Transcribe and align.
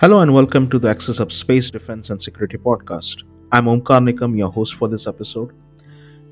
Hello 0.00 0.20
and 0.20 0.32
welcome 0.32 0.66
to 0.70 0.78
the 0.78 0.88
Axis 0.88 1.20
of 1.20 1.30
Space 1.30 1.68
Defense 1.68 2.08
and 2.08 2.22
Security 2.22 2.56
podcast. 2.56 3.22
I'm 3.52 3.66
Omkar 3.66 4.00
Nikam, 4.00 4.34
your 4.34 4.50
host 4.50 4.76
for 4.76 4.88
this 4.88 5.06
episode. 5.06 5.52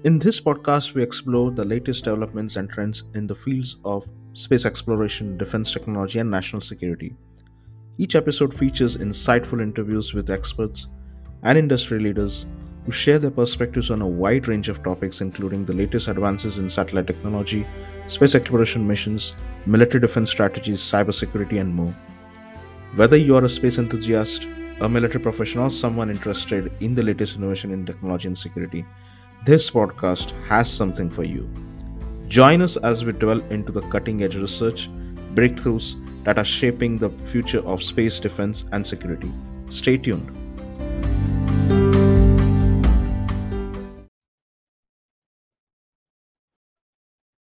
In 0.05 0.19
this 0.19 0.41
podcast, 0.41 0.95
we 0.95 1.03
explore 1.03 1.51
the 1.51 1.67
latest 1.67 2.05
developments 2.05 2.57
and 2.57 2.71
trends 2.71 3.03
in 3.13 3.27
the 3.27 3.35
fields 3.35 3.77
of 3.85 4.09
space 4.33 4.65
exploration, 4.65 5.37
defense 5.37 5.71
technology, 5.71 6.19
and 6.19 6.31
national 6.31 6.63
security. 6.63 7.15
Each 7.99 8.17
episode 8.17 8.55
features 8.55 8.97
insightful 8.97 9.61
interviews 9.61 10.15
with 10.15 10.31
experts 10.31 10.87
and 11.43 11.59
industry 11.59 12.01
leaders 12.01 12.47
who 12.87 12.91
share 12.91 13.19
their 13.19 13.31
perspectives 13.31 13.91
on 13.91 14.01
a 14.01 14.09
wide 14.09 14.49
range 14.49 14.71
of 14.71 14.83
topics, 14.83 15.21
including 15.21 15.67
the 15.67 15.75
latest 15.75 16.09
advances 16.09 16.57
in 16.57 16.71
satellite 16.71 17.07
technology, 17.07 17.67
space 18.07 18.35
exploration 18.35 18.89
missions, 18.89 19.35
military 19.67 20.01
defense 20.01 20.31
strategies, 20.31 20.81
cybersecurity, 20.81 21.61
and 21.61 21.75
more. 21.75 21.95
Whether 22.95 23.19
you 23.19 23.37
are 23.37 23.45
a 23.45 23.49
space 23.51 23.77
enthusiast, 23.77 24.47
a 24.81 24.89
military 24.89 25.21
professional, 25.21 25.67
or 25.67 25.71
someone 25.71 26.09
interested 26.09 26.73
in 26.81 26.95
the 26.95 27.03
latest 27.03 27.37
innovation 27.37 27.71
in 27.71 27.85
technology 27.85 28.29
and 28.29 28.37
security, 28.37 28.85
this 29.45 29.71
podcast 29.71 30.31
has 30.47 30.73
something 30.73 31.11
for 31.11 31.23
you. 31.23 31.49
Join 32.29 32.63
us 32.63 32.79
as 32.79 33.05
we 33.05 33.13
delve 33.13 33.53
into 33.53 33.73
the 33.73 33.83
cutting 33.83 34.23
edge 34.23 34.37
research, 34.37 34.89
breakthroughs 35.35 35.97
that 36.25 36.39
are 36.39 36.45
shaping 36.45 36.97
the 36.97 37.11
future 37.27 37.61
of 37.67 37.83
space 37.83 38.19
defense 38.19 38.65
and 38.73 38.87
security. 38.87 39.31
Stay 39.69 39.99
tuned. 39.99 40.35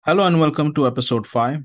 Hello 0.01 0.25
and 0.25 0.39
welcome 0.39 0.73
to 0.73 0.87
episode 0.87 1.27
5 1.27 1.63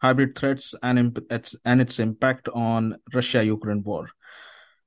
Hybrid 0.00 0.36
Threats 0.36 0.74
and, 0.82 0.98
imp- 0.98 1.30
its, 1.30 1.54
and 1.64 1.80
its 1.80 1.98
Impact 1.98 2.48
on 2.54 2.96
Russia 3.14 3.44
Ukraine 3.44 3.82
War. 3.82 4.08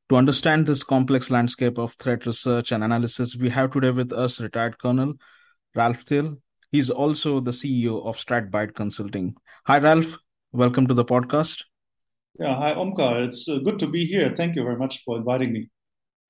To 0.09 0.15
understand 0.15 0.67
this 0.67 0.83
complex 0.83 1.29
landscape 1.29 1.77
of 1.77 1.93
threat 1.93 2.25
research 2.25 2.71
and 2.71 2.83
analysis, 2.83 3.35
we 3.35 3.49
have 3.49 3.71
today 3.71 3.91
with 3.91 4.11
us 4.11 4.39
retired 4.39 4.79
Colonel 4.79 5.13
Ralph 5.75 6.05
Thiele. 6.05 6.37
He's 6.71 6.89
also 6.89 7.39
the 7.39 7.51
CEO 7.51 8.05
of 8.05 8.17
StratByrd 8.17 8.75
Consulting. 8.75 9.35
Hi, 9.65 9.79
Ralph. 9.79 10.17
Welcome 10.51 10.87
to 10.87 10.93
the 10.93 11.05
podcast. 11.05 11.63
Yeah, 12.39 12.55
hi, 12.55 12.73
Omkar. 12.73 13.27
It's 13.27 13.47
uh, 13.47 13.59
good 13.63 13.77
to 13.79 13.87
be 13.87 14.05
here. 14.05 14.33
Thank 14.35 14.55
you 14.55 14.63
very 14.63 14.77
much 14.77 15.03
for 15.05 15.17
inviting 15.17 15.53
me. 15.53 15.69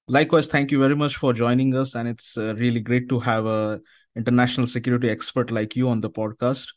Likewise, 0.08 0.48
thank 0.48 0.70
you 0.70 0.80
very 0.80 0.96
much 0.96 1.16
for 1.16 1.32
joining 1.32 1.76
us. 1.76 1.96
And 1.96 2.10
it's 2.10 2.38
uh, 2.38 2.56
really 2.56 2.82
great 2.82 3.08
to 3.08 3.20
have 3.22 3.46
a 3.46 3.80
international 4.16 4.68
security 4.68 5.10
expert 5.10 5.50
like 5.50 5.76
you 5.76 5.90
on 5.90 6.02
the 6.02 6.10
podcast. 6.10 6.68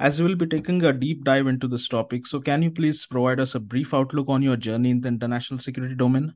As 0.00 0.20
we'll 0.20 0.34
be 0.34 0.46
taking 0.46 0.82
a 0.82 0.94
deep 0.94 1.24
dive 1.24 1.46
into 1.46 1.68
this 1.68 1.86
topic, 1.86 2.26
so 2.26 2.40
can 2.40 2.62
you 2.62 2.70
please 2.70 3.04
provide 3.04 3.38
us 3.38 3.54
a 3.54 3.60
brief 3.60 3.92
outlook 3.92 4.30
on 4.30 4.40
your 4.40 4.56
journey 4.56 4.88
in 4.88 5.02
the 5.02 5.08
international 5.08 5.58
security 5.58 5.94
domain? 5.94 6.34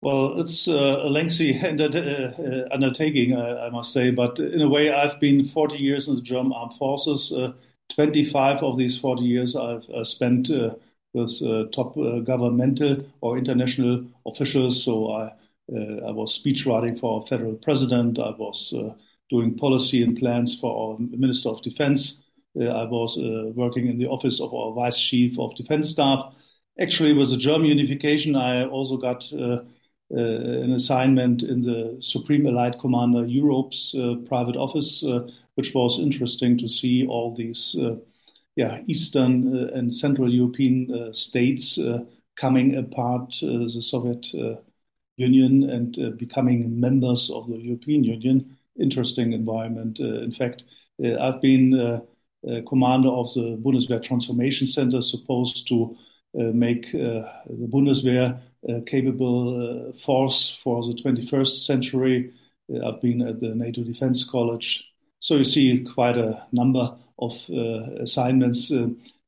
Well, 0.00 0.40
it's 0.40 0.66
uh, 0.66 1.00
a 1.02 1.10
lengthy 1.10 1.60
uh, 1.62 1.74
uh, 1.74 2.32
uh, 2.42 2.68
undertaking, 2.72 3.36
I 3.36 3.68
must 3.68 3.92
say, 3.92 4.10
but 4.10 4.38
in 4.38 4.62
a 4.62 4.68
way, 4.68 4.90
I've 4.90 5.20
been 5.20 5.46
40 5.46 5.76
years 5.76 6.08
in 6.08 6.16
the 6.16 6.22
German 6.22 6.54
Armed 6.54 6.78
Forces. 6.78 7.32
Uh, 7.32 7.52
25 7.90 8.62
of 8.62 8.78
these 8.78 8.98
40 8.98 9.22
years 9.22 9.54
I've 9.54 9.84
uh, 9.90 10.02
spent 10.04 10.48
with 11.12 11.72
top 11.72 11.96
governmental 12.24 13.04
or 13.20 13.36
international 13.36 14.06
officials. 14.24 14.82
So 14.82 15.12
I, 15.12 15.24
I 15.70 16.12
was 16.12 16.40
speechwriting 16.40 16.98
for 16.98 17.22
a 17.22 17.26
federal 17.26 17.56
president. 17.56 18.18
I 18.18 18.30
was 18.30 18.72
doing 19.30 19.56
policy 19.56 20.02
and 20.02 20.18
plans 20.18 20.58
for 20.58 20.92
our 20.92 20.98
Minister 20.98 21.48
of 21.50 21.62
Defense. 21.62 22.22
Uh, 22.60 22.64
I 22.64 22.84
was 22.84 23.16
uh, 23.16 23.52
working 23.54 23.86
in 23.86 23.98
the 23.98 24.08
office 24.08 24.40
of 24.40 24.52
our 24.52 24.72
Vice 24.72 25.00
Chief 25.00 25.38
of 25.38 25.54
Defense 25.56 25.90
Staff. 25.90 26.34
Actually, 26.80 27.12
with 27.12 27.30
the 27.30 27.36
German 27.36 27.68
unification, 27.68 28.34
I 28.34 28.66
also 28.66 28.96
got 28.96 29.32
uh, 29.32 29.60
an 30.10 30.72
assignment 30.72 31.42
in 31.42 31.62
the 31.62 31.98
Supreme 32.00 32.46
Allied 32.46 32.80
Commander 32.80 33.24
Europe's 33.24 33.94
private 34.26 34.56
office, 34.56 35.04
which 35.54 35.72
was 35.74 36.00
interesting 36.00 36.58
to 36.58 36.68
see 36.68 37.06
all 37.06 37.34
these 37.36 37.76
yeah, 38.56 38.80
Eastern 38.86 39.56
uh, 39.56 39.72
and 39.72 39.94
Central 39.94 40.32
European 40.32 40.92
uh, 40.92 41.12
states 41.12 41.78
uh, 41.78 42.04
coming 42.36 42.76
apart 42.76 43.36
the 43.40 43.82
Soviet 43.82 44.26
Union 45.16 45.68
and 45.68 46.18
becoming 46.18 46.80
members 46.80 47.30
of 47.30 47.46
the 47.48 47.58
European 47.58 48.04
Union 48.04 48.56
interesting 48.80 49.32
environment. 49.32 49.98
Uh, 50.00 50.22
in 50.22 50.32
fact, 50.32 50.64
uh, 51.04 51.18
I've 51.20 51.40
been 51.40 51.78
uh, 51.78 52.00
uh 52.48 52.62
commander 52.68 53.10
of 53.10 53.32
the 53.34 53.58
Bundeswehr 53.62 54.02
Transformation 54.02 54.66
Center, 54.66 55.02
supposed 55.02 55.68
to 55.68 55.96
uh, 56.38 56.44
make 56.52 56.86
uh, 56.94 57.26
the 57.48 57.68
Bundeswehr 57.68 58.40
a 58.68 58.82
capable 58.82 59.92
force 60.04 60.58
for 60.62 60.86
the 60.86 60.94
21st 60.94 61.64
century. 61.64 62.32
I've 62.84 63.00
been 63.00 63.22
at 63.22 63.40
the 63.40 63.54
NATO 63.54 63.82
Defense 63.82 64.24
College. 64.24 64.84
So 65.20 65.36
you 65.36 65.44
see 65.44 65.84
quite 65.94 66.16
a 66.16 66.46
number 66.52 66.94
of 67.18 67.32
assignments. 68.00 68.68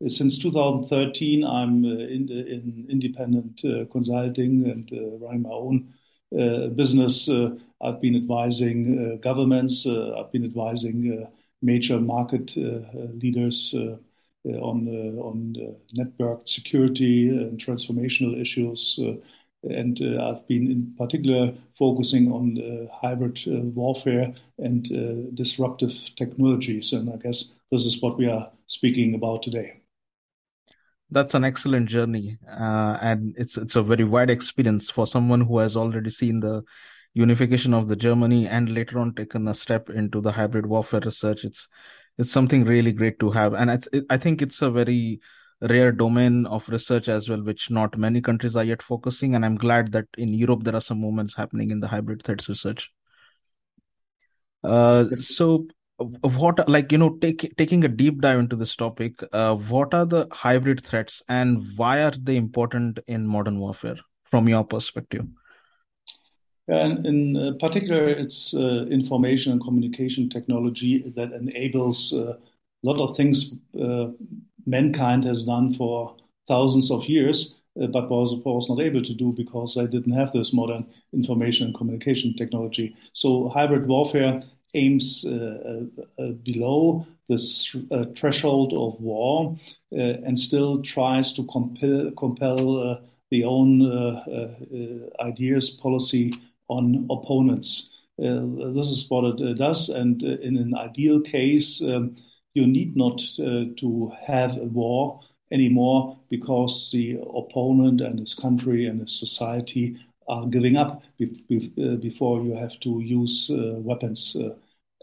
Since 0.07 0.39
2013, 0.39 1.45
I'm 1.45 1.85
in, 1.85 2.29
in 2.29 2.87
independent 2.89 3.63
consulting 3.91 4.69
and 4.71 4.89
running 5.21 5.43
my 5.43 5.51
own 5.51 5.93
Uh, 6.39 6.69
business. 6.69 7.29
Uh, 7.29 7.51
I've 7.83 8.01
been 8.01 8.17
advising 8.17 8.99
uh, 8.99 9.17
governments. 9.17 9.85
Uh, 9.87 10.15
I've 10.19 10.33
been 10.33 10.45
advising 10.45 11.21
uh, 11.21 11.31
major 11.61 12.01
market 12.01 12.53
uh, 12.57 12.81
leaders 13.21 13.75
on 14.45 14.89
on 15.19 15.55
network 15.93 16.49
security 16.49 17.29
and 17.29 17.59
transformational 17.59 18.41
issues. 18.41 18.99
and 19.63 20.01
I've 20.21 20.47
been 20.49 20.71
in 20.71 20.95
particular 20.99 21.55
focusing 21.79 22.33
on 22.33 22.89
hybrid 22.93 23.39
warfare 23.77 24.35
and 24.59 25.37
disruptive 25.37 25.93
technologies. 26.17 26.93
And 26.93 27.11
I 27.11 27.17
guess 27.17 27.53
this 27.71 27.85
is 27.85 28.03
what 28.03 28.19
we 28.19 28.27
are 28.27 28.51
speaking 28.67 29.15
about 29.15 29.43
today 29.45 29.82
that's 31.13 31.35
an 31.35 31.45
excellent 31.45 31.89
journey 31.89 32.39
uh, 32.49 32.99
and 33.01 33.35
it's 33.39 33.57
it's 33.57 33.77
a 33.77 33.83
very 33.83 34.05
wide 34.05 34.31
experience 34.31 34.91
for 34.91 35.07
someone 35.07 35.41
who 35.41 35.59
has 35.59 35.77
already 35.77 36.11
seen 36.11 36.41
the 36.41 36.63
unification 37.15 37.75
of 37.75 37.89
the 37.89 37.97
Germany 37.97 38.49
and 38.49 38.69
later 38.73 38.99
on 38.99 39.15
taken 39.15 39.49
a 39.49 39.55
step 39.55 39.91
into 39.91 40.21
the 40.21 40.33
hybrid 40.33 40.67
warfare 40.67 41.01
research. 41.01 41.45
It's 41.45 41.69
it's 42.19 42.31
something 42.31 42.65
really 42.65 42.93
great 42.93 43.19
to 43.21 43.31
have, 43.31 43.55
and 43.55 43.71
it's, 43.71 43.89
it, 43.93 44.05
I 44.11 44.19
think 44.19 44.43
it's 44.43 44.61
a 44.63 44.71
very 44.71 45.21
rare 45.63 45.93
domain 45.93 46.47
of 46.47 46.69
research 46.69 47.09
as 47.09 47.29
well, 47.29 47.43
which 47.43 47.71
not 47.71 47.97
many 47.97 48.21
countries 48.21 48.57
are 48.57 48.65
yet 48.65 48.83
focusing. 48.83 49.35
And 49.35 49.45
I'm 49.45 49.57
glad 49.57 49.93
that 49.93 50.07
in 50.19 50.35
Europe 50.35 50.65
there 50.65 50.77
are 50.77 50.81
some 50.81 50.99
movements 50.99 51.35
happening 51.35 51.71
in 51.71 51.81
the 51.81 51.89
hybrid 51.89 52.23
threats 52.23 52.49
research. 52.49 52.91
Uh, 54.63 55.05
so 55.19 55.67
what 55.99 56.69
like 56.69 56.91
you 56.91 56.99
know 56.99 57.17
take, 57.21 57.57
taking 57.57 57.85
a 57.85 57.89
deep 57.89 58.21
dive 58.21 58.39
into 58.39 58.57
this 58.57 58.75
topic 58.75 59.23
uh, 59.33 59.55
what 59.55 59.95
are 59.95 60.07
the 60.07 60.27
hybrid 60.33 60.85
threats 60.85 61.23
and 61.29 61.77
why 61.77 62.03
are 62.03 62.15
they 62.23 62.37
important 62.37 62.99
in 63.07 63.27
modern 63.27 63.59
warfare 63.59 63.97
from 64.25 64.49
your 64.49 64.65
perspective 64.65 65.27
and 66.69 67.05
in 67.05 67.37
uh, 67.37 67.53
particular, 67.59 68.09
it's 68.09 68.55
uh, 68.55 68.87
information 68.91 69.53
and 69.53 69.61
communication 69.61 70.31
technology 70.31 71.03
that 71.17 71.33
enables 71.33 72.13
uh, 72.13 72.37
a 72.37 72.87
lot 72.87 72.99
of 72.99 73.17
things 73.17 73.55
uh, 73.81 74.09
mankind 74.65 75.25
has 75.25 75.45
done 75.45 75.75
for 75.75 76.17
thousands 76.47 76.91
of 76.91 77.05
years, 77.07 77.57
uh, 77.81 77.89
but 77.89 78.09
was, 78.09 78.33
course, 78.45 78.69
not 78.69 78.81
able 78.81 79.03
to 79.03 79.15
do 79.15 79.33
because 79.33 79.75
they 79.75 79.87
didn't 79.87 80.13
have 80.13 80.33
this 80.33 80.53
modern 80.53 80.87
information 81.13 81.67
and 81.67 81.75
communication 81.75 82.35
technology. 82.37 82.97
So, 83.13 83.49
hybrid 83.49 83.89
warfare 83.89 84.43
aims 84.75 85.25
uh, 85.25 85.87
uh, 85.99 86.23
uh 86.23 86.33
below 86.45 87.07
this 87.29 87.77
uh, 87.91 88.05
threshold 88.17 88.73
of 88.73 89.01
war 89.01 89.57
and 89.91 90.39
still 90.39 90.83
tries 90.83 91.35
to 91.35 91.45
compel, 91.45 92.11
compel 92.13 92.99
the 93.31 93.45
own 93.45 93.83
ideas, 95.21 95.71
policy 95.71 96.35
on 96.69 97.07
opponents. 97.11 97.91
Uh, 98.19 98.73
this 98.73 98.89
is 98.89 99.07
what 99.09 99.25
it 99.25 99.41
uh, 99.43 99.55
does, 99.55 99.89
and 99.89 100.23
uh, 100.23 100.39
in 100.43 100.57
an 100.57 100.75
ideal 100.77 101.21
case, 101.21 101.83
um, 101.83 102.17
you 102.55 102.67
need 102.67 102.95
not 102.97 103.19
to 103.39 104.13
have 104.27 104.57
a 104.59 104.67
war 104.67 105.21
anymore 105.51 106.19
because 106.29 106.91
the 106.93 107.19
opponent 107.35 108.01
and 108.01 108.21
his 108.21 108.35
country 108.35 108.87
and 108.87 109.01
his 109.01 109.19
society 109.19 109.97
are 110.29 110.47
giving 110.47 110.77
up 110.77 111.03
before 111.19 112.43
you 112.43 112.55
have 112.55 112.79
to 112.81 113.01
use 113.01 113.51
weapons. 113.51 114.37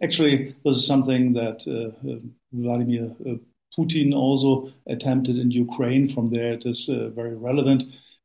Actually, 0.01 0.56
this 0.63 0.78
is 0.78 0.88
something 0.88 1.34
that 1.34 1.63
Vladimir 2.54 3.16
Putin 3.78 4.13
also 4.13 4.72
attempted 4.88 5.38
in 5.38 5.51
Ukraine. 5.51 6.13
From 6.13 6.30
there, 6.30 6.54
it 6.54 6.66
is 6.66 6.86
very 6.88 7.36
relevant. 7.36 7.84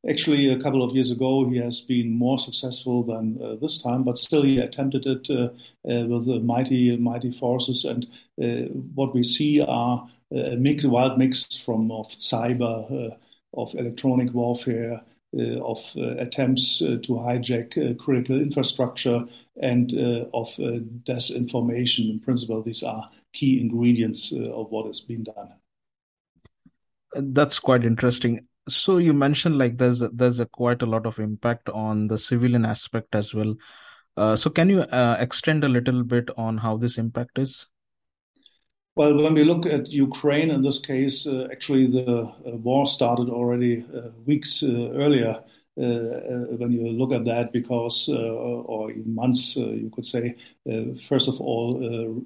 Actually, 0.09 0.50
a 0.50 0.61
couple 0.61 0.82
of 0.82 0.94
years 0.94 1.11
ago, 1.11 1.49
he 1.49 1.56
has 1.56 1.81
been 1.81 2.11
more 2.12 2.38
successful 2.38 3.03
than 3.03 3.41
uh, 3.43 3.55
this 3.61 3.79
time, 3.79 4.03
but 4.03 4.19
still 4.19 4.43
he 4.43 4.59
attempted 4.59 5.06
it 5.06 5.31
uh, 5.31 5.49
uh, 5.91 6.05
with 6.06 6.26
mighty, 6.43 6.94
mighty 6.99 7.32
forces. 7.32 7.87
And 7.87 8.06
uh, 8.43 8.69
what 8.94 9.15
we 9.15 9.23
see 9.23 9.62
are 9.62 10.06
a 10.31 10.56
mix, 10.56 10.85
wild 10.85 11.19
mix 11.19 11.56
from 11.65 11.91
of 11.91 12.09
cyber 12.19 13.17
of 13.55 13.75
electronic 13.75 14.35
warfare, 14.35 15.00
Uh, 15.36 15.58
of 15.64 15.82
uh, 15.96 16.16
attempts 16.19 16.81
uh, 16.81 16.96
to 17.02 17.14
hijack 17.14 17.98
critical 17.98 18.40
infrastructure, 18.40 19.25
and 19.60 19.92
of 20.32 20.48
disinformation. 21.08 22.08
In 22.08 22.20
principle, 22.20 22.62
these 22.62 22.84
are 22.84 23.04
key 23.32 23.60
ingredients 23.60 24.31
of 24.32 24.70
what 24.70 24.86
is 24.86 25.00
being 25.00 25.25
done. 25.25 25.54
That's 27.14 27.58
quite 27.58 27.84
interesting. 27.84 28.46
So 28.69 28.98
you 28.98 29.12
mentioned 29.12 29.58
like 29.58 29.76
there's 29.76 30.00
there's 30.12 30.38
a 30.38 30.46
quite 30.46 30.82
a 30.82 30.86
lot 30.86 31.04
of 31.04 31.19
impact 31.19 31.69
on 31.69 32.06
the 32.06 32.19
civilian 32.19 32.64
aspect 32.64 33.16
as 33.16 33.34
well. 33.34 33.56
Uh, 34.16 34.37
so 34.37 34.50
can 34.50 34.69
you 34.70 34.82
uh, 34.82 35.16
extend 35.19 35.64
a 35.64 35.69
little 35.69 36.04
bit 36.04 36.30
on 36.37 36.58
how 36.58 36.76
this 36.76 36.96
impact 36.96 37.38
is? 37.40 37.66
Well, 38.96 39.20
when 39.20 39.35
we 39.35 39.44
look 39.44 39.67
at 39.67 39.88
Ukraine 39.88 40.50
in 40.50 40.62
this 40.62 40.79
case, 40.79 41.26
uh, 41.26 41.49
actually 41.50 41.87
the 41.88 42.23
uh, 42.23 42.56
war 42.56 42.87
started 42.87 43.29
already 43.29 43.85
uh, 43.94 44.11
weeks 44.25 44.62
uh, 44.62 44.91
earlier. 44.94 45.43
Uh, 45.76 45.82
uh, 45.82 46.56
when 46.61 46.70
you 46.70 46.88
look 46.93 47.11
at 47.12 47.25
that, 47.25 47.52
because 47.52 48.08
uh, 48.08 48.12
or 48.14 48.93
months, 49.05 49.56
you 49.56 49.91
could 49.93 50.05
say, 50.05 50.37
first 51.08 51.26
of 51.26 51.41
all, 51.41 51.67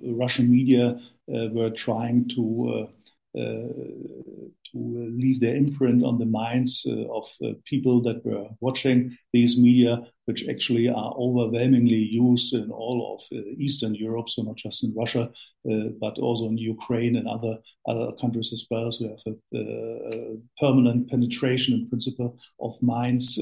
Russian 0.02 0.50
media 0.50 1.00
were 1.26 1.70
trying 1.70 2.28
to 2.36 2.88
to 4.72 4.78
uh, 4.78 5.10
leave 5.16 5.40
their 5.40 5.54
imprint 5.54 6.04
on 6.04 6.18
the 6.18 6.26
minds 6.26 6.86
uh, 6.88 7.04
of 7.12 7.24
uh, 7.44 7.52
people 7.64 8.00
that 8.02 8.24
were 8.24 8.48
watching 8.60 9.16
these 9.32 9.58
media, 9.58 10.02
which 10.26 10.48
actually 10.48 10.88
are 10.88 11.14
overwhelmingly 11.16 11.96
used 11.96 12.54
in 12.54 12.70
all 12.70 13.18
of 13.18 13.38
Eastern 13.58 13.94
Europe, 13.94 14.28
so 14.28 14.42
not 14.42 14.56
just 14.56 14.84
in 14.84 14.94
Russia, 14.94 15.30
but 16.00 16.18
also 16.18 16.46
in 16.46 16.58
Ukraine 16.58 17.16
and 17.16 17.26
other 17.26 17.58
other 17.86 18.12
countries 18.20 18.52
as 18.52 18.64
well. 18.70 18.92
So 18.92 19.04
you 19.04 19.10
have 19.10 19.36
a, 19.54 20.36
permanent 20.60 21.08
penetration 21.08 21.74
in 21.74 21.88
principle 21.88 22.38
of 22.60 22.80
minds. 22.82 23.38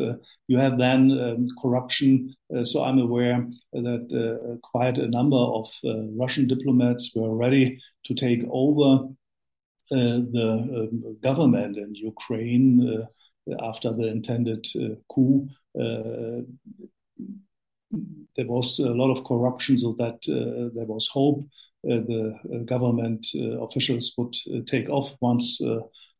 you 0.47 0.59
have 0.59 0.79
then 0.79 1.11
um, 1.19 1.49
corruption. 1.61 2.35
so 2.65 2.85
I'm 2.85 3.01
aware 3.01 3.47
that 3.73 4.61
quite 4.63 4.99
a 4.99 5.09
number 5.09 5.43
of 5.59 5.67
Russian 6.23 6.47
diplomats 6.47 7.13
were 7.17 7.35
ready 7.35 7.81
to 8.07 8.15
take 8.15 8.43
over 8.51 9.09
the 9.91 10.89
um, 10.93 11.17
government 11.23 11.77
in 11.77 11.95
Ukraine 11.95 13.05
uh, 13.51 13.65
after 13.65 13.93
the 13.93 14.09
intended 14.09 14.67
uh, 14.77 14.97
coup. 15.13 15.49
there 18.37 18.47
was 18.47 18.79
a 18.79 18.91
lot 18.91 19.11
of 19.17 19.25
corruption, 19.25 19.79
so 19.79 19.93
that 19.99 20.19
there 20.75 20.87
was 20.87 21.09
hope 21.09 21.45
the 21.85 22.65
government 22.65 23.27
officials 23.67 24.13
would 24.19 24.35
take 24.67 24.89
off 24.89 25.11
once 25.21 25.61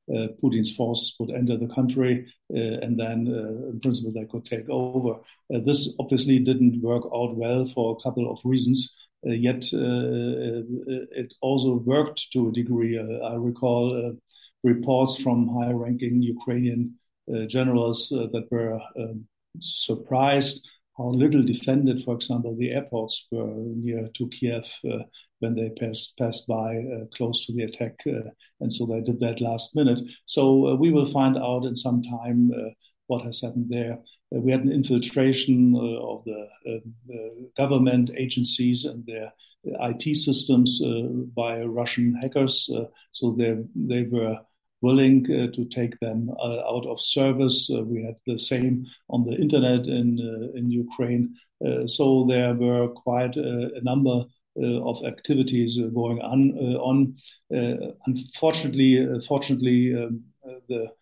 uh, 0.09 0.29
Putin's 0.41 0.75
forces 0.75 1.15
would 1.19 1.31
enter 1.31 1.57
the 1.57 1.67
country, 1.69 2.33
uh, 2.55 2.79
and 2.83 2.99
then, 2.99 3.27
uh, 3.27 3.71
in 3.71 3.81
principle, 3.81 4.13
they 4.13 4.25
could 4.27 4.45
take 4.45 4.69
over. 4.69 5.19
this 5.51 5.95
obviously 5.99 6.39
didn't 6.39 6.81
work 6.81 7.03
out 7.13 7.37
well 7.37 7.67
for 7.67 7.97
a 7.97 8.03
couple 8.03 8.31
of 8.31 8.39
reasons. 8.45 8.95
Uh, 9.27 9.33
yet 9.33 9.65
uh, 9.73 9.79
uh, 9.79 11.07
it 11.23 11.33
also 11.41 11.77
worked 11.77 12.31
to 12.33 12.49
a 12.49 12.53
degree. 12.53 12.99
I 12.99 13.35
recall 13.35 14.17
reports 14.63 15.17
from 15.23 15.49
high-ranking 15.49 16.23
Ukrainian 16.23 16.95
generals 17.49 18.09
that 18.09 18.47
were 18.51 18.81
um, 18.99 19.27
surprised 19.61 20.67
how 20.97 21.09
little 21.09 21.43
defended, 21.43 22.05
for 22.05 22.15
example, 22.15 22.57
the 22.57 22.71
airports 22.71 23.27
were 23.31 23.53
near 23.55 24.09
to 24.17 24.29
Kiev 24.29 24.67
uh, 24.91 25.01
when 25.41 25.55
they 25.55 25.71
passed 25.71 26.17
passed 26.17 26.47
by 26.47 26.77
uh, 26.77 27.05
close 27.15 27.45
to 27.47 27.53
the 27.53 27.65
attack, 27.65 27.95
uh, 28.07 28.31
and 28.61 28.73
so 28.73 28.87
they 28.87 29.03
did 29.03 29.21
that 29.21 29.41
last 29.41 29.77
minute. 29.77 29.99
So 30.25 30.75
we 30.77 30.91
will 30.91 31.13
find 31.13 31.37
out 31.37 31.65
in 31.65 31.77
some 31.77 32.03
time 32.03 32.51
what 33.09 33.25
has 33.25 33.43
happened 33.43 33.67
there. 33.69 33.99
Uh, 34.35 34.41
we 34.41 34.51
had 34.51 34.63
an 34.63 34.73
infiltration 34.73 35.75
uh, 35.75 35.79
of 35.79 36.25
the 36.25 36.49
uh, 36.69 37.15
uh 37.15 37.29
government 37.57 38.11
agencies 38.17 38.85
and 38.85 39.05
their 39.07 39.33
IT 39.65 40.17
systems 40.17 40.81
uh, 40.85 41.03
by 41.35 41.63
Russian 41.63 42.15
hackers. 42.15 42.69
Uh, 42.75 42.85
so 43.13 43.33
they 43.33 43.57
they 43.75 44.05
were 44.05 44.39
willing 44.83 45.25
to 45.25 45.65
take 45.75 45.99
them 46.01 46.31
out 46.41 46.87
of 46.87 47.01
service. 47.01 47.69
We 47.71 48.05
had 48.05 48.17
the 48.27 48.39
same 48.39 48.87
on 49.09 49.25
the 49.25 49.35
internet 49.35 49.87
in 49.87 50.19
in 50.55 50.71
Ukraine. 50.71 51.35
so 51.87 52.27
there 52.29 52.55
were 52.55 52.89
quite 52.89 53.37
a, 53.37 53.75
a 53.75 53.81
number 53.81 54.27
of 54.91 55.05
activities 55.05 55.79
going 55.95 56.21
on. 56.21 56.41
on 56.91 57.17
unfortunately, 58.07 58.93
fortunately, 59.27 59.95
um, 59.95 60.23
the 60.69 60.93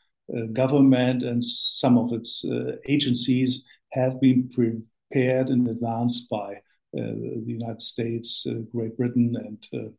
government 0.52 1.22
and 1.22 1.44
some 1.44 1.98
of 1.98 2.12
its 2.12 2.44
uh, 2.44 2.76
agencies 2.86 3.64
have 3.92 4.20
been 4.20 4.48
prepared 4.48 5.48
in 5.48 5.68
advance 5.68 6.26
by 6.30 6.54
uh, 6.54 6.60
the 6.92 7.42
United 7.46 7.82
States, 7.82 8.46
Great 8.72 8.96
Britain, 8.96 9.36
and 9.36 9.92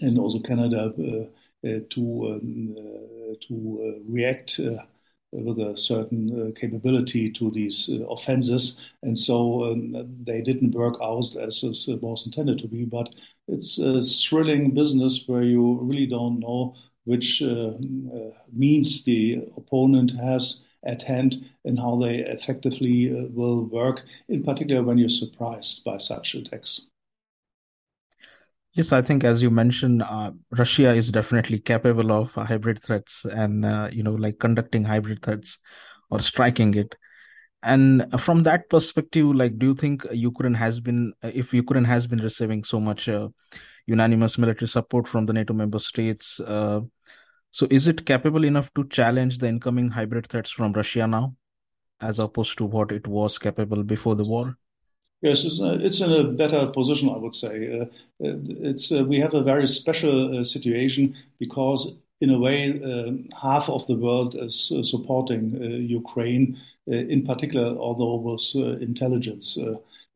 and 0.00 0.18
also 0.18 0.38
Canada 0.40 0.92
to 1.64 2.40
um, 2.40 2.74
to 3.48 4.02
react 4.08 4.60
with 5.32 5.58
a 5.58 5.76
certain 5.76 6.30
uh, 6.48 6.58
capability 6.58 7.30
to 7.30 7.50
these 7.50 7.90
uh, 7.90 8.04
offenses, 8.06 8.80
and 9.02 9.18
so 9.18 9.64
um, 9.64 9.92
they 10.24 10.40
didn't 10.40 10.74
work 10.74 10.96
out 11.02 11.26
as 11.36 11.62
it 11.62 12.02
was 12.02 12.26
intended 12.26 12.58
to 12.58 12.68
be. 12.68 12.84
But 12.84 13.14
it's 13.48 13.78
a 13.78 14.02
thrilling 14.02 14.72
business 14.72 15.24
where 15.26 15.42
you 15.42 15.80
really 15.82 16.06
don't 16.06 16.40
know 16.40 16.74
which 17.06 17.40
uh, 17.42 17.70
uh, 17.70 18.30
means 18.52 19.04
the 19.04 19.48
opponent 19.56 20.12
has 20.20 20.64
at 20.84 21.02
hand 21.02 21.44
and 21.64 21.78
how 21.78 21.96
they 21.96 22.18
effectively 22.18 23.16
uh, 23.16 23.26
will 23.30 23.64
work, 23.64 24.02
in 24.28 24.42
particular 24.42 24.82
when 24.82 24.98
you're 24.98 25.08
surprised 25.08 25.84
by 25.84 25.98
such 25.98 26.34
attacks. 26.34 26.82
Yes, 28.72 28.92
I 28.92 29.02
think 29.02 29.24
as 29.24 29.40
you 29.40 29.50
mentioned, 29.50 30.02
uh, 30.02 30.32
Russia 30.50 30.92
is 30.92 31.10
definitely 31.10 31.60
capable 31.60 32.12
of 32.12 32.36
uh, 32.36 32.44
hybrid 32.44 32.82
threats 32.82 33.24
and 33.24 33.64
uh, 33.64 33.88
you 33.90 34.02
know 34.02 34.14
like 34.14 34.38
conducting 34.38 34.84
hybrid 34.84 35.22
threats 35.22 35.58
or 36.10 36.20
striking 36.20 36.74
it. 36.74 36.94
And 37.62 38.20
from 38.20 38.42
that 38.44 38.68
perspective, 38.68 39.34
like, 39.34 39.58
do 39.58 39.66
you 39.66 39.74
think 39.74 40.06
Ukraine 40.12 40.54
has 40.54 40.78
been, 40.78 41.14
if 41.22 41.52
Ukraine 41.52 41.84
has 41.84 42.06
been 42.06 42.20
receiving 42.20 42.62
so 42.62 42.78
much 42.78 43.08
unanimous 43.86 44.38
military 44.38 44.68
support 44.68 45.08
from 45.08 45.26
the 45.26 45.32
NATO 45.32 45.52
member 45.52 45.80
states, 45.80 46.40
so 47.56 47.66
is 47.70 47.88
it 47.88 48.04
capable 48.04 48.44
enough 48.44 48.70
to 48.74 48.86
challenge 48.88 49.38
the 49.38 49.48
incoming 49.48 49.88
hybrid 49.88 50.26
threats 50.26 50.50
from 50.50 50.74
Russia 50.74 51.06
now, 51.06 51.34
as 52.02 52.18
opposed 52.18 52.58
to 52.58 52.66
what 52.66 52.92
it 52.92 53.06
was 53.06 53.38
capable 53.38 53.82
before 53.82 54.14
the 54.14 54.24
war? 54.24 54.58
Yes, 55.22 55.42
it's, 55.46 55.58
uh, 55.58 56.04
in 56.04 56.12
a 56.12 56.32
better 56.32 56.66
position, 56.66 57.08
I 57.08 57.16
would 57.16 57.34
say. 57.34 57.80
Uh, 57.80 57.84
uh 58.26 58.36
it's 58.70 58.92
uh, 58.92 59.04
we 59.04 59.18
have 59.20 59.32
a 59.32 59.42
very 59.42 59.66
special 59.66 60.38
uh, 60.38 60.44
situation 60.44 61.16
because, 61.38 61.92
in 62.20 62.28
a 62.28 62.38
way, 62.38 62.58
um, 62.82 63.26
half 63.40 63.70
of 63.70 63.86
the 63.86 63.96
world 63.96 64.34
is 64.34 64.70
uh, 64.76 64.82
supporting 64.82 65.42
Ukraine, 66.00 66.58
in 66.86 67.24
particular, 67.24 67.68
although 67.78 68.16
with 68.16 68.82
intelligence. 68.82 69.56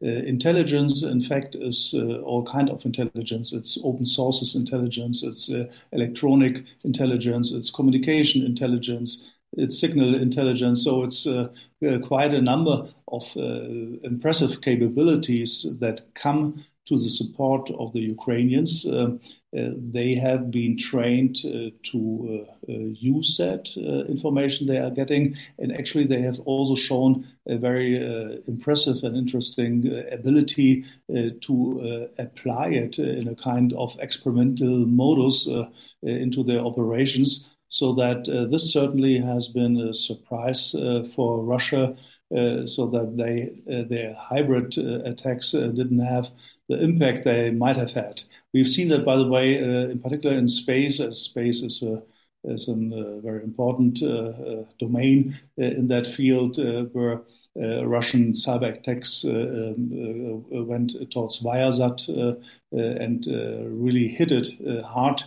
Uh, 0.03 0.09
intelligence, 0.09 1.03
in 1.03 1.23
fact, 1.23 1.55
is 1.55 1.95
uh, 1.95 2.21
all 2.23 2.43
kind 2.45 2.71
of 2.71 2.83
intelligence. 2.87 3.53
It's 3.53 3.79
open 3.85 4.07
sources 4.07 4.57
intelligence. 4.57 5.23
It's 5.23 5.51
uh, 5.51 5.67
electronic 5.93 6.65
intelligence. 6.85 7.53
It's 7.53 7.71
communication 7.71 8.45
intelligence. 8.45 9.29
It's 9.59 9.79
signal 9.79 10.15
intelligence. 10.15 10.85
So 10.85 11.03
it's 11.03 11.27
quite 12.07 12.33
a 12.33 12.41
number 12.41 12.89
of 13.09 13.25
impressive 14.05 14.61
capabilities 14.63 15.67
that 15.81 16.03
come 16.15 16.65
to 16.91 16.99
the 16.99 17.11
support 17.11 17.71
of 17.79 17.93
the 17.93 18.01
Ukrainians. 18.01 18.85
Uh, 18.85 19.17
uh, 19.57 19.71
they 19.99 20.15
have 20.15 20.51
been 20.51 20.77
trained 20.77 21.37
uh, 21.45 21.71
to 21.91 22.47
use 22.69 23.37
that 23.37 23.65
information 24.09 24.67
they 24.67 24.79
are 24.79 24.91
getting, 25.01 25.35
and 25.59 25.73
actually 25.73 26.07
they 26.07 26.21
have 26.21 26.39
also 26.41 26.75
shown 26.77 27.27
a 27.49 27.57
very 27.57 27.93
impressive 28.47 28.99
and 29.03 29.17
interesting 29.17 29.73
ability 30.13 30.85
to 31.47 32.09
apply 32.19 32.69
it 32.69 32.99
in 32.99 33.27
a 33.29 33.35
kind 33.35 33.73
of 33.73 33.97
experimental 34.01 34.87
modus 34.87 35.49
into 36.03 36.45
their 36.45 36.61
operations. 36.61 37.49
So 37.69 37.95
that 37.95 38.21
this 38.53 38.73
certainly 38.73 39.19
has 39.19 39.49
been 39.49 39.77
a 39.79 39.95
surprise 39.95 40.75
for 41.15 41.43
Russia. 41.55 41.97
Uh, 42.33 42.65
so 42.65 42.87
that 42.87 43.17
they 43.17 43.61
uh, 43.75 43.83
their 43.89 44.15
hybrid 44.15 44.79
uh, 44.79 45.03
attacks 45.03 45.51
didn't 45.51 45.99
have 45.99 46.31
the 46.71 46.81
impact 46.83 47.25
they 47.25 47.51
might 47.51 47.77
have 47.77 47.91
had. 47.91 48.23
We've 48.55 48.71
seen 48.71 48.89
that, 48.89 49.05
by 49.05 49.17
the 49.17 49.27
way, 49.27 49.59
uh, 49.59 49.91
in 49.91 49.99
particular 49.99 50.37
in 50.37 50.47
space, 50.47 51.01
as 51.01 51.21
space 51.21 51.63
is 51.63 51.83
a 51.83 52.03
is 52.45 52.69
a 52.69 52.73
uh, 52.73 53.21
very 53.21 53.43
important 53.45 54.03
uh, 54.03 54.07
uh 54.07 54.65
domain 54.79 55.39
uh, 55.61 55.65
in 55.65 55.89
that 55.89 56.07
field 56.07 56.57
where 56.95 57.21
Russian 57.57 58.33
cyber 58.33 58.79
attacks 58.79 59.25
um, 59.25 60.45
went 60.67 60.93
towards 61.11 61.43
Viasat 61.43 62.09
and 62.73 63.27
really 63.85 64.09
hit 64.09 64.31
it 64.33 64.49
hard. 64.85 65.23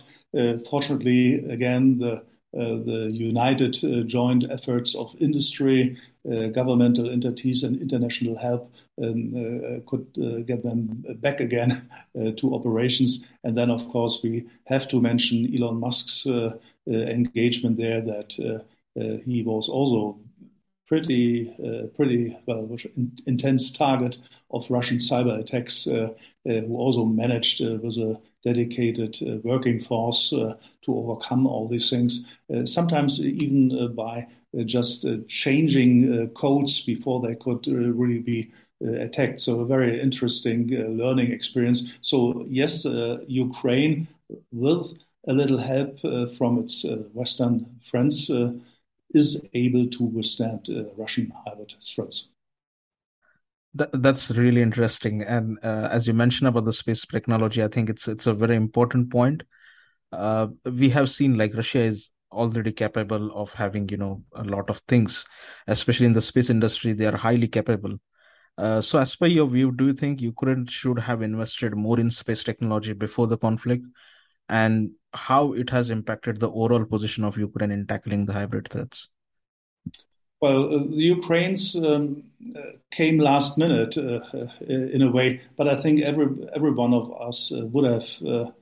fortunately, 0.70 1.44
again, 1.50 1.98
the 1.98 2.22
the 2.52 3.10
united 3.12 3.74
joint 4.08 4.44
efforts 4.50 4.94
of 4.94 5.14
industry, 5.20 5.96
Uh, 6.26 6.46
governmental 6.46 7.10
entities, 7.10 7.64
and 7.64 7.82
international 7.82 8.38
help 8.38 8.72
um, 9.02 9.34
uh, 9.36 9.80
could 9.86 10.06
uh, 10.16 10.40
get 10.40 10.62
them 10.62 11.04
back 11.16 11.38
again 11.38 11.86
to 12.38 12.54
operations. 12.54 13.26
And 13.42 13.58
then, 13.58 13.70
of 13.70 13.86
course, 13.90 14.20
we 14.22 14.46
have 14.64 14.88
to 14.88 15.02
mention 15.02 15.54
Elon 15.54 15.78
Musk's 15.78 16.26
engagement 16.86 17.76
there 17.76 18.00
that 18.00 18.62
he 19.26 19.42
was 19.42 19.68
also 19.68 20.18
pretty 20.86 21.54
uh, 21.64 21.88
pretty 21.96 22.36
well 22.46 22.76
intense 23.26 23.70
target 23.70 24.18
of 24.50 24.64
Russian 24.70 24.98
cyber 24.98 25.38
attacks, 25.38 25.86
uh, 25.86 26.08
uh, 26.48 26.52
who 26.60 26.76
also 26.76 27.04
managed 27.04 27.60
with 27.60 27.96
a 27.96 28.20
dedicated 28.44 29.18
working 29.42 29.82
force 29.84 30.30
to 30.30 30.56
overcome 30.88 31.46
all 31.46 31.66
these 31.66 31.88
things. 31.88 32.26
sometimes 32.66 33.20
even 33.20 33.94
by 33.94 34.26
Uh, 34.58 34.62
just 34.64 35.04
uh, 35.04 35.16
changing 35.28 36.12
uh, 36.12 36.26
codes 36.38 36.84
before 36.84 37.20
they 37.20 37.34
could 37.34 37.66
really 37.66 38.18
be 38.18 38.52
attacked. 38.80 39.40
So 39.40 39.60
a 39.60 39.66
very 39.66 39.98
interesting 39.98 40.68
learning 40.68 41.32
experience. 41.32 41.86
So 42.02 42.44
yes, 42.48 42.84
Ukraine 43.26 44.06
with 44.52 44.98
a 45.26 45.32
little 45.32 45.58
help 45.58 45.98
from 46.36 46.58
its 46.58 46.84
Western 47.14 47.80
friends 47.90 48.30
is 49.10 49.48
able 49.54 49.86
to 49.88 50.04
withstand 50.04 50.68
uh, 50.68 50.84
Russian 50.96 51.32
hybrid 51.46 51.72
threats. 51.94 52.28
That, 53.74 53.90
that's 54.02 54.30
really 54.30 54.60
interesting, 54.60 55.22
and 55.22 55.58
uh, 55.62 55.88
as 55.90 56.06
you 56.06 56.14
mentioned 56.14 56.48
about 56.48 56.64
the 56.64 56.72
space 56.72 57.04
technology, 57.06 57.62
I 57.62 57.68
think 57.68 57.90
it's 57.90 58.06
it's 58.06 58.26
a 58.26 58.34
very 58.34 58.54
important 58.54 59.10
point. 59.10 59.42
Uh, 60.12 60.48
we 60.64 60.90
have 60.90 61.10
seen 61.10 61.36
like 61.36 61.54
Russia 61.54 61.80
is 61.80 62.10
already 62.34 62.72
capable 62.72 63.30
of 63.34 63.52
having 63.52 63.88
you 63.88 63.96
know 63.96 64.22
a 64.34 64.44
lot 64.44 64.70
of 64.70 64.78
things, 64.88 65.24
especially 65.66 66.06
in 66.06 66.12
the 66.12 66.20
space 66.20 66.50
industry. 66.50 66.92
They 66.92 67.06
are 67.06 67.16
highly 67.16 67.48
capable. 67.48 67.98
Uh, 68.56 68.80
so, 68.80 68.98
as 68.98 69.16
per 69.16 69.26
your 69.26 69.48
view, 69.48 69.72
do 69.72 69.86
you 69.86 69.94
think 69.94 70.20
Ukraine 70.20 70.66
should 70.66 70.98
have 70.98 71.22
invested 71.22 71.74
more 71.74 71.98
in 71.98 72.10
space 72.10 72.44
technology 72.44 72.92
before 72.92 73.26
the 73.26 73.38
conflict, 73.38 73.84
and 74.48 74.90
how 75.12 75.52
it 75.54 75.70
has 75.70 75.90
impacted 75.90 76.40
the 76.40 76.50
overall 76.50 76.84
position 76.84 77.24
of 77.24 77.36
Ukraine 77.38 77.70
in 77.70 77.86
tackling 77.86 78.26
the 78.26 78.32
hybrid 78.32 78.68
threats? 78.68 79.08
Well, 80.40 80.74
uh, 80.74 80.78
the 80.90 81.06
Ukrainians 81.18 81.74
um, 81.76 82.24
uh, 82.54 82.60
came 82.92 83.18
last 83.18 83.56
minute 83.56 83.96
uh, 83.96 84.20
uh, 84.34 84.48
in 84.66 85.00
a 85.00 85.10
way, 85.10 85.40
but 85.56 85.68
I 85.68 85.80
think 85.80 86.02
every 86.02 86.26
every 86.54 86.72
one 86.72 86.92
of 86.92 87.10
us 87.28 87.50
uh, 87.50 87.64
would 87.66 87.86
have 87.90 88.52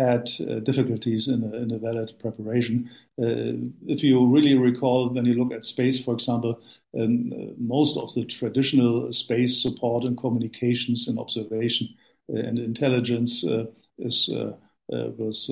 uh, 0.00 0.04
had 0.04 0.64
difficulties 0.64 1.28
in 1.28 1.42
a, 1.44 1.56
in 1.56 1.72
a 1.72 1.78
valid 1.78 2.12
preparation. 2.20 2.90
Uh, 3.20 3.70
if 3.86 4.02
you 4.02 4.26
really 4.26 4.54
recall, 4.54 5.08
when 5.08 5.24
you 5.24 5.34
look 5.34 5.52
at 5.52 5.64
space, 5.64 6.02
for 6.02 6.14
example, 6.14 6.58
um, 6.98 7.32
most 7.58 7.96
of 7.96 8.12
the 8.14 8.24
traditional 8.24 9.12
space 9.12 9.60
support 9.60 10.04
and 10.04 10.16
communications 10.18 11.08
and 11.08 11.18
observation 11.18 11.88
uh, 12.32 12.38
and 12.38 12.58
intelligence 12.58 13.44
uh, 13.46 13.66
is 13.98 14.30
was 14.88 15.50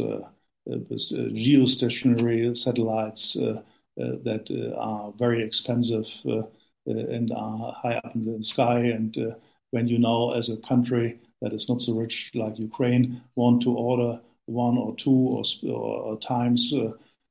uh, 0.70 0.78
was 0.88 1.12
geostationary 1.12 2.56
satellites 2.56 3.36
uh, 3.36 3.62
uh, 4.00 4.16
that 4.22 4.48
are 4.78 5.12
very 5.18 5.42
expensive 5.42 6.06
and 6.86 7.32
are 7.32 7.72
high 7.72 7.96
up 7.96 8.14
in 8.14 8.24
the 8.24 8.44
sky. 8.44 8.78
And 8.78 9.36
when 9.70 9.88
you 9.88 9.98
now, 9.98 10.32
as 10.34 10.50
a 10.50 10.56
country 10.58 11.18
that 11.40 11.52
is 11.52 11.68
not 11.68 11.80
so 11.80 11.94
rich 11.94 12.30
like 12.34 12.58
Ukraine, 12.58 13.22
want 13.34 13.62
to 13.62 13.72
order 13.72 14.20
one 14.46 14.78
or 14.78 14.94
two 14.96 15.10
or, 15.10 15.44
or 15.70 16.18
times, 16.20 16.72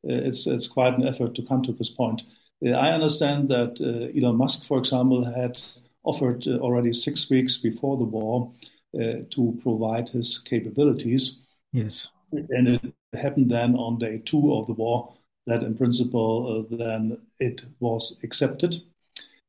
it's 0.04 0.48
it's 0.48 0.68
quite 0.68 0.98
an 0.98 1.08
effort 1.08 1.36
to 1.36 1.44
come 1.44 1.62
to 1.64 1.74
this 1.74 1.90
point. 1.90 2.22
I 2.64 2.90
understand 2.90 3.50
that 3.50 3.80
Elon 4.16 4.38
Musk, 4.38 4.68
for 4.68 4.78
example, 4.78 5.24
had 5.24 5.58
offered 6.04 6.48
already 6.48 6.94
six 6.94 7.30
weeks 7.30 7.58
before 7.58 7.98
the 7.98 8.04
war 8.04 8.52
uh, 8.96 9.24
to 9.30 9.60
provide 9.62 10.10
his 10.10 10.40
capabilities. 10.40 11.40
Yes. 11.72 12.08
And 12.32 12.68
it 12.68 12.94
happened 13.14 13.52
then 13.52 13.76
on 13.76 14.00
day 14.00 14.22
two 14.26 14.54
of 14.54 14.68
the 14.68 14.74
war 14.74 15.14
that, 15.48 15.64
in 15.64 15.76
principle, 15.76 16.68
uh, 16.72 16.76
then 16.76 17.18
it 17.40 17.64
was 17.80 18.20
accepted. 18.24 18.76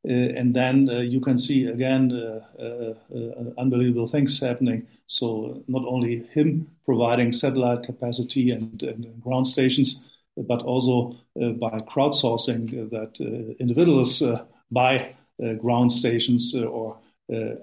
Uh, 0.09 0.35
and 0.37 0.55
then 0.55 0.89
uh, 0.91 0.99
you 0.99 1.21
can 1.21 1.39
see 1.39 1.67
again 1.67 2.13
uh, 2.13 2.41
uh, 2.59 2.95
uh, 3.15 3.45
unbelievable 3.59 4.09
things 4.09 4.41
happening. 4.41 4.87
So, 5.19 5.63
not 5.69 5.85
only 5.85 6.25
him 6.35 6.69
providing 6.87 7.33
satellite 7.33 7.83
capacity 7.85 8.51
and, 8.51 8.83
and 8.83 9.23
ground 9.23 9.47
stations, 9.47 10.03
but 10.37 10.63
also 10.63 11.17
by 11.37 11.81
crowdsourcing 11.93 12.89
that 12.97 13.13
individuals 13.61 14.23
buy 14.71 15.15
ground 15.61 15.93
stations 15.93 16.55
or 16.55 16.99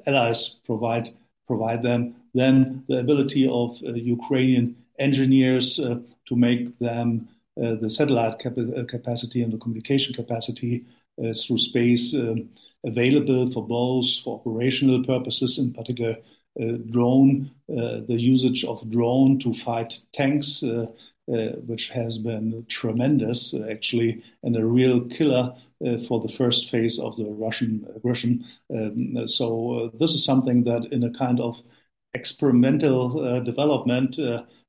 allies 0.06 0.60
provide 0.68 1.12
provide 1.48 1.82
them. 1.82 2.02
Then 2.36 2.84
the 2.88 3.00
ability 3.00 3.48
of 3.50 3.78
Ukrainian 4.18 4.76
engineers 5.00 5.80
uh, 5.80 6.00
to 6.28 6.36
make 6.36 6.78
them 6.78 7.28
uh, 7.62 7.76
the 7.82 7.90
satellite 7.90 8.38
cap 8.40 8.56
uh, 8.58 8.84
capacity 8.86 9.42
and 9.42 9.52
the 9.52 9.58
communication 9.58 10.14
capacity 10.14 10.86
through 11.42 11.58
space 11.58 12.14
um, 12.14 12.50
available 12.86 13.52
for 13.52 13.66
both 13.68 14.08
for 14.24 14.40
operational 14.40 15.04
purposes, 15.04 15.58
in 15.58 15.74
particular 15.74 16.12
uh, 16.12 16.22
drone, 16.90 17.52
uh, 17.70 18.02
the 18.08 18.20
usage 18.20 18.64
of 18.66 18.90
drone 18.90 19.40
to 19.40 19.54
fight 19.54 20.00
tanks, 20.14 20.64
uh, 20.64 20.88
which 21.68 21.90
has 21.90 22.18
been 22.18 22.66
tremendous 22.68 23.54
actually, 23.70 24.24
and 24.44 24.56
a 24.56 24.66
real 24.66 25.02
killer 25.02 25.54
for 26.08 26.20
the 26.20 26.34
first 26.38 26.70
phase 26.70 27.00
of 27.00 27.16
the 27.16 27.26
Russian 27.26 27.88
aggression. 27.96 28.44
Um, 28.76 29.28
so 29.28 29.92
this 30.00 30.14
is 30.14 30.26
something 30.26 30.64
that, 30.66 30.92
in 30.92 31.04
a 31.04 31.12
kind 31.12 31.40
of 31.40 31.62
experimental 32.14 33.42
development, 33.44 34.18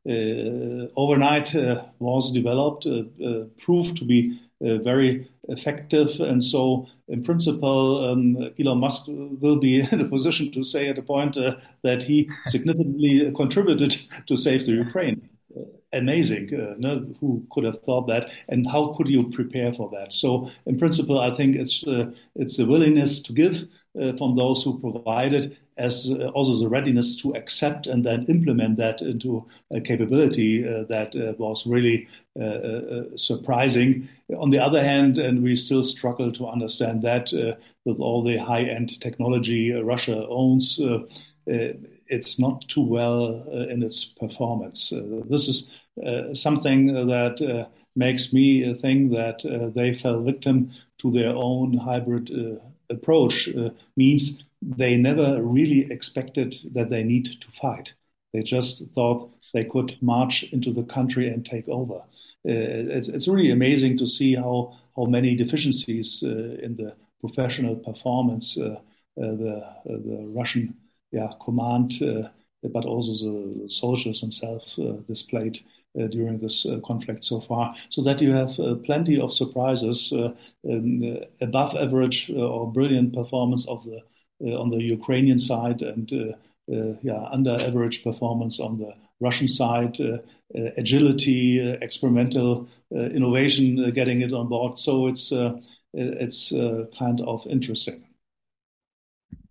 uh, 0.08 0.88
overnight 0.96 1.54
uh, 1.54 1.84
was 1.98 2.32
developed, 2.32 2.86
uh, 2.86 3.44
proved 3.58 3.98
to 3.98 4.04
be 4.06 4.40
very 4.60 5.28
effective. 5.50 6.20
And 6.20 6.42
so, 6.42 6.86
in 7.08 7.22
principle, 7.22 8.04
um, 8.04 8.36
Elon 8.58 8.78
Musk 8.78 9.04
will 9.08 9.58
be 9.58 9.80
in 9.92 10.00
a 10.00 10.08
position 10.08 10.52
to 10.52 10.64
say 10.64 10.88
at 10.88 10.98
a 10.98 11.02
point 11.02 11.36
that 11.82 12.02
he 12.02 12.30
significantly 12.46 13.32
contributed 13.32 13.96
to 14.26 14.36
save 14.36 14.64
the 14.66 14.72
Ukraine 14.72 15.28
amazing. 15.92 16.54
Uh, 16.54 16.74
no, 16.78 17.14
who 17.20 17.44
could 17.50 17.64
have 17.64 17.80
thought 17.80 18.06
that? 18.08 18.30
And 18.48 18.68
how 18.70 18.94
could 18.96 19.08
you 19.08 19.30
prepare 19.30 19.72
for 19.72 19.90
that? 19.90 20.12
So, 20.12 20.50
in 20.66 20.78
principle, 20.78 21.20
I 21.20 21.32
think 21.32 21.56
it's 21.56 21.86
uh, 21.86 22.12
it's 22.36 22.58
a 22.58 22.66
willingness 22.66 23.20
to 23.22 23.32
give 23.32 23.68
uh, 24.00 24.12
from 24.16 24.36
those 24.36 24.62
who 24.62 24.78
provide 24.78 25.34
it, 25.34 25.56
as 25.76 26.10
uh, 26.10 26.28
also 26.28 26.58
the 26.58 26.68
readiness 26.68 27.16
to 27.16 27.34
accept 27.34 27.86
and 27.86 28.04
then 28.04 28.24
implement 28.28 28.76
that 28.76 29.00
into 29.00 29.46
a 29.72 29.80
capability 29.80 30.66
uh, 30.66 30.84
that 30.84 31.14
uh, 31.16 31.34
was 31.38 31.66
really 31.66 32.06
Uh, 32.38 32.44
uh, 32.44 32.46
uh, 32.46 33.16
surprising. 33.16 34.08
On 34.38 34.50
the 34.50 34.60
other 34.60 34.82
hand, 34.82 35.18
and 35.18 35.42
we 35.42 35.56
still 35.56 35.82
struggle 35.82 36.30
to 36.30 36.46
understand 36.46 37.02
that 37.02 37.32
with 37.84 37.98
all 37.98 38.22
the 38.22 38.36
high-end 38.36 39.00
technology 39.00 39.72
Russia 39.72 40.26
owns 40.28 40.80
it's 42.10 42.38
not 42.38 42.68
too 42.68 42.82
well 42.82 43.46
uh, 43.48 43.66
in 43.68 43.82
its 43.82 44.04
performance. 44.04 44.92
Uh, 44.92 45.22
this 45.28 45.48
is 45.48 45.70
uh, 46.04 46.34
something 46.34 46.86
that 46.86 47.68
makes 47.96 48.32
me 48.32 48.74
think 48.74 49.12
that 49.12 49.72
they 49.74 49.94
fell 49.94 50.22
victim 50.22 50.72
to 50.98 51.10
their 51.10 51.34
own 51.34 51.76
hybrid 51.76 52.30
approach. 52.90 53.48
means 53.96 54.42
they 54.60 54.96
never 54.96 55.42
really 55.42 55.90
expected 55.90 56.54
that 56.72 56.90
they 56.90 57.02
need 57.02 57.24
to 57.40 57.50
fight. 57.50 57.94
They 58.32 58.42
just 58.42 58.92
thought 58.92 59.32
they 59.52 59.64
could 59.64 59.96
march 60.00 60.44
into 60.52 60.72
the 60.72 60.84
country 60.84 61.28
and 61.28 61.44
take 61.44 61.68
over. 61.68 62.02
Uh, 62.48 62.96
it's, 62.96 63.08
it's, 63.08 63.28
really 63.28 63.50
amazing 63.50 63.98
to 63.98 64.06
see 64.06 64.34
how, 64.34 64.74
how 64.96 65.04
many 65.04 65.34
deficiencies 65.36 66.22
uh, 66.24 66.56
in 66.62 66.74
the 66.76 66.94
professional 67.20 67.76
performance 67.76 68.56
uh, 68.58 68.80
the, 69.16 69.62
the 69.84 70.24
Russian 70.34 70.74
yeah, 71.12 71.28
command, 71.44 72.00
uh, 72.02 72.28
but 72.68 72.84
also 72.84 73.12
the 73.12 73.68
soldiers 73.68 74.20
themselves 74.20 74.78
uh, 74.78 74.92
displayed 75.06 75.58
uh, 76.00 76.06
during 76.06 76.38
this 76.38 76.66
conflict 76.86 77.24
so 77.24 77.40
far, 77.40 77.74
so 77.90 78.02
that 78.02 78.20
you 78.20 78.32
have 78.32 78.54
plenty 78.84 79.20
of 79.20 79.32
surprises, 79.32 80.12
um, 80.12 81.18
above 81.40 81.74
average 81.74 82.30
or 82.30 82.72
brilliant 82.72 83.12
performance 83.12 83.66
of 83.68 83.84
the 83.84 84.00
on 84.56 84.70
the 84.70 84.82
Ukrainian 84.82 85.38
side, 85.38 85.82
and 85.82 86.10
yeah, 87.02 87.28
under 87.30 87.58
average 87.60 88.02
performance 88.02 88.60
on 88.60 88.78
the 88.78 88.94
Russian 89.20 89.48
side, 89.48 90.00
uh, 90.00 90.18
uh, 90.58 90.70
agility, 90.76 91.60
uh, 91.60 91.76
experimental 91.82 92.68
uh, 92.94 93.00
innovation, 93.10 93.84
uh, 93.84 93.90
getting 93.90 94.20
it 94.22 94.32
on 94.32 94.48
board. 94.48 94.78
So 94.78 95.06
it's 95.08 95.32
uh, 95.32 95.60
it's 95.92 96.50
kind 96.98 97.20
of 97.20 97.46
interesting. 97.46 98.04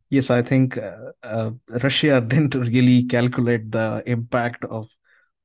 Yes, 0.10 0.30
I 0.32 0.42
think 0.42 0.78
Russia 1.84 2.22
didn't 2.28 2.56
really 2.56 3.04
calculate 3.04 3.72
the 3.72 4.04
impact 4.06 4.64
of 4.66 4.88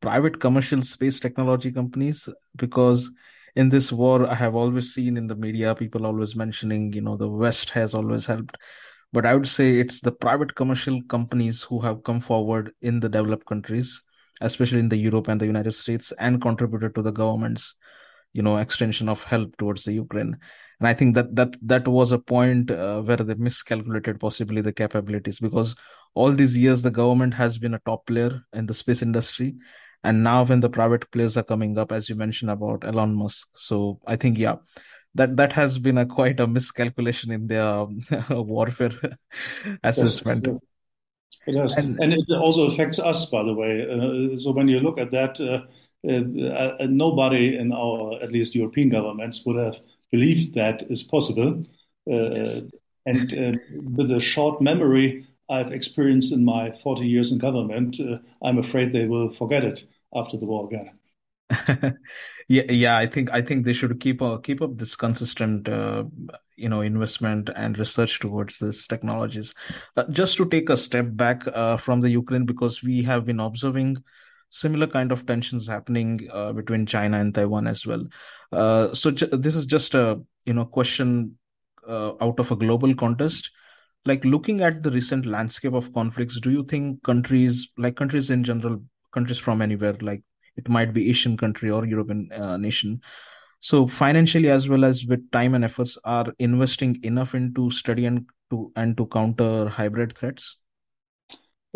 private 0.03 0.41
commercial 0.41 0.83
space 0.83 1.21
technology 1.21 1.73
companies 1.73 2.29
because 2.57 3.11
in 3.57 3.71
this 3.71 3.91
war 3.93 4.29
i 4.31 4.35
have 4.35 4.55
always 4.55 4.95
seen 4.95 5.17
in 5.17 5.27
the 5.27 5.35
media 5.35 5.75
people 5.75 6.07
always 6.07 6.37
mentioning 6.37 6.93
you 6.93 7.01
know 7.01 7.17
the 7.17 7.29
west 7.29 7.71
has 7.71 7.95
always 7.95 8.27
helped 8.27 8.57
but 9.13 9.27
i 9.27 9.35
would 9.35 9.49
say 9.49 9.79
it's 9.81 10.01
the 10.03 10.13
private 10.13 10.55
commercial 10.55 11.03
companies 11.05 11.63
who 11.63 11.81
have 11.81 12.05
come 12.05 12.21
forward 12.21 12.73
in 12.83 13.01
the 13.01 13.09
developed 13.09 13.47
countries 13.47 14.03
especially 14.41 14.81
in 14.81 14.89
the 14.89 14.97
europe 14.97 15.29
and 15.29 15.41
the 15.41 15.47
united 15.47 15.73
states 15.73 16.13
and 16.19 16.41
contributed 16.43 16.95
to 16.95 17.03
the 17.03 17.13
government's 17.13 17.75
you 18.33 18.43
know 18.43 18.59
extension 18.59 19.09
of 19.09 19.23
help 19.23 19.57
towards 19.57 19.85
the 19.85 19.93
ukraine. 19.93 20.37
And 20.81 20.89
i 20.89 20.93
think 20.93 21.15
that 21.15 21.35
that 21.37 21.57
that 21.63 21.89
was 21.89 22.13
a 22.13 22.19
point 22.19 22.71
uh, 22.71 23.01
where 23.01 23.17
they 23.17 23.35
miscalculated 23.35 24.21
possibly 24.21 24.61
the 24.61 24.73
capabilities 24.73 25.39
because 25.39 25.77
all 26.15 26.33
these 26.33 26.57
years 26.57 26.83
the 26.83 26.91
government 26.91 27.35
has 27.35 27.59
been 27.59 27.75
a 27.75 27.81
top 27.87 28.07
player 28.07 28.43
in 28.53 28.67
the 28.67 28.75
space 28.75 29.03
industry 29.03 29.55
and 30.03 30.23
now 30.23 30.45
when 30.45 30.61
the 30.61 30.69
private 30.69 31.11
players 31.13 31.37
are 31.37 31.45
coming 31.45 31.79
up 31.79 31.93
as 31.93 32.09
you 32.09 32.17
mentioned 32.17 32.51
about 32.51 32.85
elon 32.85 33.15
musk. 33.15 33.49
So 33.55 34.01
i 34.07 34.17
think 34.17 34.37
yeah 34.37 34.57
that 35.15 35.37
that 35.37 35.53
has 35.53 35.79
been 35.79 35.99
a 35.99 36.07
quite 36.07 36.41
a 36.41 36.47
miscalculation 36.47 37.31
in 37.31 37.47
their 37.47 37.87
warfare 38.31 39.19
assessment. 39.85 40.47
Yes, 40.47 40.57
it 41.47 41.57
has. 41.57 41.77
And, 41.77 41.99
and, 42.01 42.13
it 42.13 42.31
also 42.31 42.67
affects 42.67 42.99
us 42.99 43.27
by 43.27 43.43
the 43.43 43.55
way 43.55 43.83
uh, 43.83 44.39
so 44.39 44.51
when 44.53 44.69
you 44.69 44.81
look 44.81 44.99
at 44.99 45.11
that 45.11 45.41
uh, 45.41 45.63
uh, 46.09 46.83
uh 46.83 46.87
nobody 46.89 47.57
in 47.57 47.73
our 47.73 48.23
at 48.23 48.33
least 48.33 48.55
european 48.55 48.89
governments 48.89 49.45
would 49.47 49.57
have 49.57 49.81
believed 50.11 50.55
that 50.55 50.83
is 50.91 51.03
possible 51.03 51.65
uh, 52.11 52.31
yes. 52.31 52.63
and 53.07 53.33
uh, 53.35 53.53
with 53.97 54.11
a 54.11 54.21
short 54.21 54.61
memory 54.61 55.27
I've 55.51 55.73
experienced 55.73 56.33
in 56.33 56.43
my 56.43 56.71
40 56.83 57.07
years 57.07 57.31
in 57.31 57.37
government, 57.37 58.01
I'm 58.43 58.57
afraid 58.57 58.95
they 58.95 59.05
will 59.05 59.31
forget 59.31 59.63
it 59.63 59.85
after 60.15 60.39
the 60.39 60.47
war 60.47 60.67
again. 60.67 60.99
Yeah, 62.49 62.71
yeah. 62.71 62.97
I 62.97 63.07
think 63.07 63.31
I 63.33 63.43
think 63.43 63.65
they 63.65 63.73
should 63.73 63.99
keep 64.01 64.21
keep 64.43 64.63
up 64.63 64.77
this 64.77 64.95
consistent, 64.95 65.69
uh, 65.69 66.05
you 66.57 66.69
know, 66.69 66.81
investment 66.81 67.51
and 67.55 67.79
research 67.79 68.21
towards 68.21 68.59
these 68.59 68.87
technologies. 68.87 69.55
Uh, 69.97 70.05
just 70.11 70.37
to 70.37 70.49
take 70.49 70.69
a 70.71 70.77
step 70.77 71.07
back 71.11 71.43
uh, 71.49 71.77
from 71.77 72.01
the 72.01 72.11
Ukraine, 72.11 72.47
because 72.47 72.83
we 72.83 73.03
have 73.03 73.25
been 73.25 73.41
observing 73.41 74.03
similar 74.51 74.87
kind 74.87 75.11
of 75.11 75.27
tensions 75.27 75.67
happening 75.67 76.29
uh, 76.33 76.53
between 76.53 76.87
China 76.87 77.19
and 77.19 77.35
Taiwan 77.35 77.67
as 77.67 77.87
well. 77.87 78.05
Uh, 78.53 78.95
so 78.95 79.11
this 79.11 79.57
is 79.57 79.67
just 79.67 79.95
a 79.95 80.21
you 80.45 80.55
know 80.55 80.65
question 80.65 81.37
out 81.87 82.41
of 82.41 82.51
a 82.51 82.57
global 82.57 82.95
context 82.95 83.51
like 84.07 84.25
looking 84.25 84.63
at 84.63 84.83
the 84.83 84.91
recent 84.91 85.27
landscape 85.27 85.75
of 85.75 85.93
conflicts 85.93 86.41
do 86.41 86.51
you 86.51 86.65
think 86.65 87.03
countries 87.03 87.69
like 87.77 87.95
countries 87.95 88.31
in 88.31 88.43
general 88.43 88.83
countries 89.13 89.39
from 89.39 89.61
anywhere 89.61 89.95
like 90.01 90.23
it 90.57 90.69
might 90.69 90.93
be 90.93 91.11
asian 91.11 91.37
country 91.37 91.71
or 91.71 91.85
european 91.85 92.31
uh, 92.33 92.57
nation. 92.57 93.01
So 93.65 93.87
financially 93.87 94.51
as 94.51 94.69
well 94.69 94.85
as 94.85 95.07
with 95.07 95.31
time 95.31 95.55
and 95.55 95.65
efforts 95.65 95.97
are 96.05 96.27
investing 96.39 97.01
enough 97.03 97.35
into 97.35 97.71
study 97.71 98.05
and 98.05 98.27
to 98.51 98.71
and 98.77 98.95
to 98.99 99.07
counter 99.07 99.69
hybrid 99.69 100.13
threats? 100.13 100.59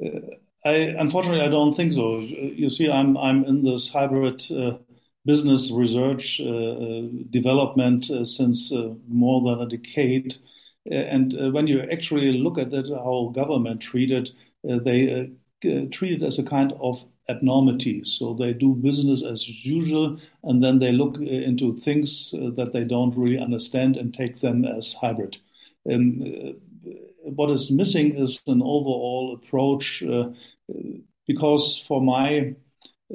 Uh, 0.04 0.20
i 0.66 0.74
unfortunately 1.04 1.40
i 1.40 1.48
don't 1.48 1.74
think 1.74 1.94
so. 1.94 2.18
You 2.18 2.68
see 2.68 2.90
i'm 2.90 3.16
i'm 3.16 3.44
in 3.46 3.64
this 3.64 3.88
hybrid 3.88 4.44
uh, 4.52 4.76
business 5.24 5.70
research 5.70 6.42
uh, 6.42 6.44
uh 6.44 7.02
development 7.30 8.10
uh, 8.10 8.26
since 8.26 8.70
more 9.08 9.40
than 9.48 9.66
a 9.66 9.70
decade. 9.76 10.36
And 10.90 11.52
when 11.54 11.66
you 11.66 11.80
actually 11.90 12.32
look 12.32 12.58
at 12.58 12.70
that 12.70 12.86
how 13.06 13.32
government 13.34 13.80
treated 13.80 14.30
they 14.62 15.30
treat 15.90 16.20
it 16.20 16.22
as 16.22 16.38
a 16.38 16.42
kind 16.42 16.74
of 16.80 17.02
abnormities. 17.28 18.16
So 18.18 18.34
they 18.34 18.52
do 18.52 18.74
business 18.74 19.22
as 19.24 19.64
usual, 19.64 20.18
and 20.44 20.62
then 20.62 20.78
they 20.78 20.92
look 20.92 21.16
uh, 21.18 21.24
into 21.24 21.76
things 21.76 22.34
uh, 22.34 22.50
that 22.56 22.72
they 22.72 22.84
don't 22.84 23.16
really 23.16 23.38
understand 23.38 23.96
and 23.96 24.12
take 24.12 24.40
them 24.40 24.64
as 24.64 24.94
hybrid. 24.94 25.36
Um, 25.90 26.22
uh, 26.22 26.52
what 27.22 27.50
is 27.50 27.70
missing 27.70 28.14
is 28.14 28.40
an 28.46 28.62
overall 28.62 29.34
approach, 29.34 30.02
uh, 30.02 30.30
because 31.26 31.84
for 31.86 32.00
my 32.00 32.54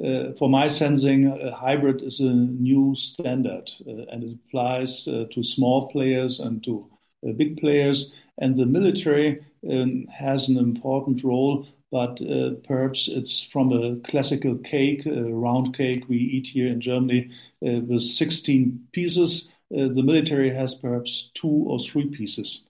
uh, 0.04 0.32
for 0.38 0.48
my 0.48 0.66
sensing, 0.66 1.26
hybrid 1.52 2.02
is 2.02 2.18
a 2.18 2.24
new 2.24 2.96
standard, 2.96 3.70
and 3.86 4.24
it 4.24 4.38
applies 4.46 5.04
to 5.04 5.42
small 5.44 5.88
players 5.88 6.40
and 6.40 6.64
to 6.64 6.90
big 7.36 7.60
players. 7.60 8.12
And 8.38 8.56
the 8.56 8.66
military 8.66 9.38
um, 9.70 10.06
has 10.08 10.48
an 10.48 10.58
important 10.58 11.22
role 11.22 11.66
but 11.94 12.20
uh, 12.22 12.50
perhaps 12.66 13.06
it's 13.06 13.40
from 13.40 13.70
a 13.70 13.94
classical 14.00 14.56
cake, 14.58 15.06
a 15.06 15.32
round 15.32 15.76
cake 15.76 16.02
we 16.08 16.16
eat 16.16 16.48
here 16.48 16.66
in 16.66 16.80
Germany 16.80 17.30
uh, 17.64 17.82
with 17.86 18.02
16 18.02 18.88
pieces. 18.90 19.52
Uh, 19.72 19.86
the 19.94 20.02
military 20.02 20.52
has 20.52 20.74
perhaps 20.74 21.30
two 21.34 21.64
or 21.68 21.78
three 21.78 22.08
pieces. 22.10 22.64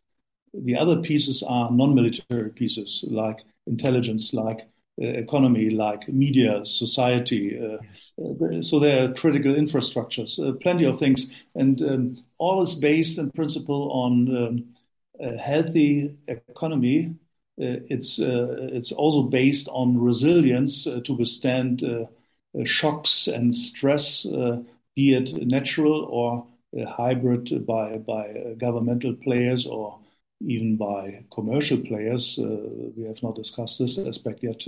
The 0.52 0.76
other 0.76 1.00
pieces 1.00 1.42
are 1.42 1.70
non-military 1.70 2.50
pieces, 2.50 3.02
like 3.08 3.38
intelligence, 3.66 4.34
like 4.34 4.68
uh, 5.02 5.06
economy, 5.06 5.70
like 5.70 6.06
media, 6.06 6.60
society. 6.66 7.58
Uh, 7.58 7.78
yes. 7.80 8.12
Uh, 8.22 8.60
so 8.60 8.78
there 8.78 9.04
are 9.04 9.14
critical 9.14 9.54
infrastructures, 9.54 10.37
plenty 10.60 10.84
of 10.84 10.98
things, 10.98 11.32
and 11.54 11.80
um, 11.80 12.24
all 12.37 12.60
is 12.60 12.74
based 12.74 13.16
in 13.16 13.30
principle 13.30 13.90
on 13.90 14.37
um, 14.37 14.64
a 15.18 15.34
healthy 15.38 16.14
economy 16.28 17.14
it's 17.56 18.20
uh, 18.20 18.68
it's 18.72 18.92
also 18.92 19.22
based 19.22 19.68
on 19.68 20.00
resilience 20.00 20.86
uh, 20.86 21.00
to 21.04 21.14
withstand 21.14 21.82
shocks 22.64 23.26
and 23.26 23.54
stress, 23.54 24.24
be 24.96 25.14
it 25.14 25.32
natural 25.46 26.04
or 26.04 26.46
hybrid 26.88 27.66
by 27.66 27.98
by 27.98 28.54
governmental 28.58 29.14
players 29.14 29.66
or 29.66 29.98
even 30.40 30.76
by 30.76 31.24
commercial 31.32 31.78
players. 31.78 32.38
we 32.96 33.04
have 33.04 33.22
not 33.22 33.36
discussed 33.36 33.78
this 33.78 33.98
aspect 33.98 34.42
yet. 34.42 34.62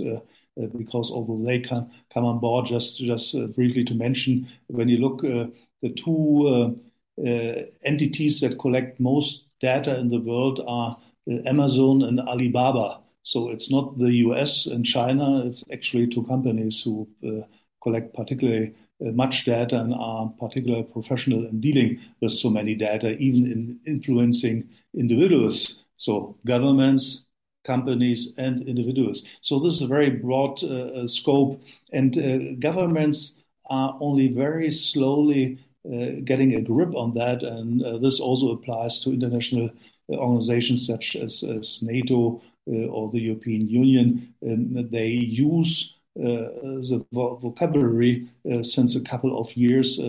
Uh, 0.57 0.65
because 0.77 1.11
although 1.11 1.43
they 1.43 1.59
can 1.59 1.89
come 2.11 2.25
on 2.25 2.39
board, 2.39 2.65
just 2.65 2.97
just 2.97 3.35
uh, 3.35 3.45
briefly 3.47 3.83
to 3.83 3.93
mention, 3.93 4.47
when 4.67 4.89
you 4.89 4.97
look 4.97 5.23
uh, 5.23 5.45
the 5.81 5.89
two 5.93 6.79
entities 7.83 8.41
that 8.41 8.59
collect 8.59 8.99
most 8.99 9.43
data 9.59 9.97
in 9.97 10.09
the 10.09 10.19
world 10.19 10.63
are 10.67 10.97
Amazon 11.45 12.03
and 12.03 12.19
Alibaba. 12.19 13.01
So 13.23 13.49
it's 13.49 13.69
not 13.69 13.97
the 13.97 14.11
US 14.27 14.67
and 14.67 14.85
China, 14.85 15.45
it's 15.45 15.63
actually 15.71 16.07
two 16.07 16.23
companies 16.23 16.81
who 16.81 17.07
uh, 17.27 17.45
collect 17.83 18.13
particularly 18.13 18.73
uh, 19.05 19.11
much 19.11 19.45
data 19.45 19.79
and 19.79 19.93
are 19.93 20.33
particularly 20.39 20.83
professional 20.83 21.45
in 21.45 21.61
dealing 21.61 21.99
with 22.21 22.31
so 22.31 22.49
many 22.49 22.73
data, 22.73 23.17
even 23.17 23.51
in 23.51 23.79
influencing 23.85 24.67
individuals. 24.95 25.83
So 25.97 26.37
governments, 26.45 27.25
companies, 27.63 28.33
and 28.37 28.67
individuals. 28.67 29.23
So 29.41 29.59
this 29.59 29.73
is 29.73 29.81
a 29.81 29.87
very 29.87 30.09
broad 30.09 30.63
uh, 30.63 31.03
uh 31.03 31.07
scope, 31.07 31.61
and 31.93 32.17
uh, 32.17 32.55
governments 32.59 33.35
are 33.69 33.97
only 33.99 34.29
very 34.29 34.71
slowly 34.71 35.59
uh, 35.85 36.21
getting 36.23 36.55
a 36.55 36.61
grip 36.61 36.95
on 36.95 37.13
that, 37.15 37.43
and 37.43 37.81
this 38.03 38.19
also 38.19 38.51
applies 38.51 38.99
to 39.01 39.11
international 39.11 39.69
organizations 40.09 40.85
such 40.85 41.15
as, 41.15 41.43
as 41.43 41.79
NATO 41.81 42.41
uh, 42.67 42.87
or 42.87 43.09
the 43.11 43.19
European 43.19 43.67
Union. 43.67 44.33
they 44.41 45.07
use 45.07 45.95
uh, 46.19 46.49
the 46.89 47.05
vocabulary 47.11 48.27
uh, 48.51 48.63
since 48.63 48.95
a 48.95 49.01
couple 49.01 49.39
of 49.39 49.55
years. 49.55 49.99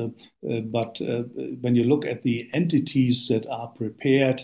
but 0.73 0.99
when 1.61 1.75
you 1.75 1.85
look 1.85 2.07
at 2.07 2.23
the 2.23 2.49
entities 2.53 3.29
that 3.29 3.47
are 3.49 3.69
prepared 3.69 4.43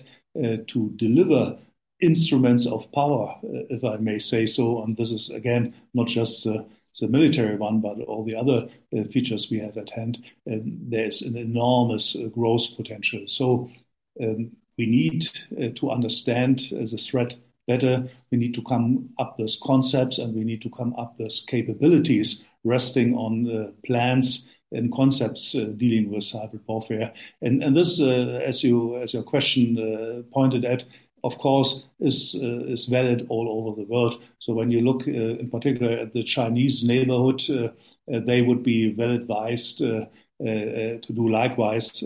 to 0.67 0.91
deliver 0.97 1.59
instruments 2.01 2.67
of 2.67 2.91
power, 2.93 3.35
if 3.43 3.83
I 3.85 3.97
may 3.97 4.19
say 4.19 4.47
so, 4.47 4.83
and 4.83 4.97
this 4.97 5.11
is 5.11 5.31
again 5.31 5.75
not 5.95 6.09
just 6.09 6.47
the 7.01 7.09
military 7.09 7.57
one, 7.57 7.81
but 7.81 8.01
all 8.01 8.25
the 8.25 8.37
other 8.37 8.69
uh, 8.97 9.05
features 9.05 9.51
we 9.51 9.59
have 9.59 9.77
at 9.77 9.91
hand, 9.91 10.25
um, 10.51 10.79
there's 10.89 11.23
an 11.23 11.37
enormous 11.37 12.15
uh, 12.15 12.29
growth 12.29 12.77
potential. 12.77 13.25
So 13.27 13.71
um, 14.23 14.53
we 14.79 14.87
need 14.87 15.29
uh, 15.61 15.69
to 15.77 15.91
understand 15.91 16.63
uh, 16.73 16.81
the 16.81 16.99
threat 16.99 17.35
better. 17.67 18.09
We 18.31 18.39
need 18.39 18.55
to 18.55 18.63
come 18.63 19.11
up 19.19 19.39
with 19.39 19.59
concepts 19.63 20.19
and 20.19 20.35
we 20.35 20.45
need 20.45 20.63
to 20.63 20.71
come 20.71 20.95
up 20.97 21.19
with 21.19 21.35
capabilities 21.47 22.45
resting 22.65 23.15
on 23.15 23.51
uh, 23.51 23.71
plans 23.87 24.49
and 24.73 24.93
concepts 24.93 25.55
uh, 25.55 25.73
dealing 25.77 26.11
with 26.11 26.31
hybrid 26.31 26.63
warfare. 26.67 27.13
And, 27.43 27.63
and 27.63 27.77
this, 27.77 28.01
uh, 28.01 28.41
as 28.45 28.65
you 28.65 28.97
as 28.97 29.15
your 29.15 29.23
question 29.23 29.79
uh, 29.79 30.23
pointed 30.33 30.65
at, 30.65 30.85
of 31.23 31.39
course, 31.39 31.85
is 32.01 32.35
is 32.35 32.87
valid 32.87 33.27
all 33.31 33.49
over 33.49 33.81
the 33.81 33.87
world. 33.87 34.21
So 34.41 34.53
when 34.53 34.71
you 34.71 34.83
look 34.83 35.07
in 35.07 35.49
particular 35.49 35.93
at 35.93 36.13
the 36.13 36.23
Chinese 36.23 36.85
neighborhood, 36.85 37.41
they 38.07 38.43
would 38.43 38.63
be 38.63 38.93
well 38.95 39.11
advised 39.11 39.79
to 39.79 40.09
do 40.41 41.29
likewise. 41.31 42.05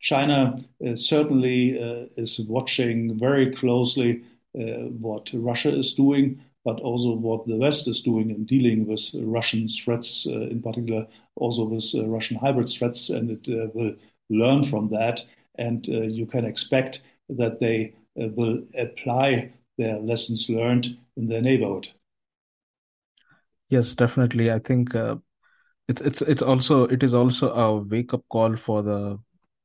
China 0.00 0.58
uh, 0.86 0.96
certainly 0.96 1.78
uh, 1.80 2.06
is 2.16 2.40
watching 2.48 3.18
very 3.18 3.54
closely 3.54 4.22
uh, 4.58 4.88
what 5.00 5.28
Russia 5.32 5.76
is 5.76 5.94
doing, 5.94 6.40
but 6.64 6.80
also 6.80 7.12
what 7.12 7.46
the 7.46 7.56
West 7.56 7.88
is 7.88 8.02
doing 8.02 8.30
in 8.30 8.44
dealing 8.44 8.86
with 8.86 9.10
Russian 9.14 9.68
threats, 9.68 10.26
in 10.26 10.62
particular, 10.62 11.06
also 11.36 11.64
with 11.64 11.84
Russian 11.94 12.36
hybrid 12.36 12.68
threats, 12.68 13.10
and 13.10 13.30
it 13.30 13.72
will 13.74 13.94
learn 14.30 14.64
from 14.64 14.88
that. 14.90 15.24
And 15.56 15.86
you 15.86 16.26
can 16.26 16.44
expect 16.44 17.02
that 17.30 17.60
they 17.60 17.94
will 18.16 18.62
apply 18.76 19.52
their 19.78 19.98
lessons 19.98 20.48
learned 20.50 20.96
in 21.16 21.28
their 21.28 21.42
neighborhood. 21.42 21.88
Yes, 23.70 23.94
definitely. 23.94 24.50
I 24.50 24.58
think 24.58 24.94
uh, 24.94 25.16
it's 25.88 26.00
it's 26.02 26.22
it's 26.22 26.42
also 26.42 26.84
it 26.84 27.02
is 27.02 27.14
also 27.14 27.52
a 27.52 27.80
wake 27.82 28.14
up 28.14 28.24
call 28.28 28.56
for 28.56 28.82
the 28.82 29.18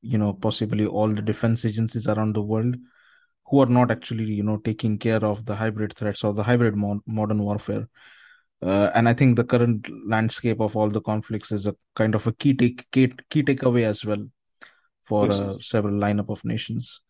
you 0.03 0.17
know 0.17 0.33
possibly 0.33 0.85
all 0.85 1.07
the 1.07 1.21
defense 1.21 1.65
agencies 1.65 2.07
around 2.07 2.35
the 2.35 2.41
world 2.41 2.75
who 3.47 3.61
are 3.61 3.67
not 3.77 3.89
actually 3.89 4.25
you 4.25 4.43
know 4.43 4.57
taking 4.57 4.97
care 4.97 5.23
of 5.23 5.45
the 5.45 5.55
hybrid 5.55 5.93
threats 5.95 6.23
or 6.23 6.33
the 6.33 6.43
hybrid 6.43 6.75
mo- 6.75 7.03
modern 7.07 7.41
warfare. 7.43 7.87
Uh, 8.61 8.89
and 8.95 9.09
i 9.09 9.13
think 9.13 9.35
the 9.35 9.43
current 9.43 9.89
landscape 10.07 10.61
of 10.61 10.77
all 10.77 10.89
the 10.89 11.01
conflicts 11.01 11.51
is 11.51 11.65
a 11.65 11.75
kind 11.95 12.15
of 12.15 12.25
a 12.27 12.31
key 12.31 12.53
take 12.53 12.89
key, 12.91 13.11
key 13.29 13.43
takeaway 13.43 13.83
as 13.83 14.05
well 14.05 14.25
for 15.05 15.29
uh, 15.29 15.57
several 15.59 15.95
lineup 15.95 16.29
of 16.29 16.43
nations. 16.45 17.01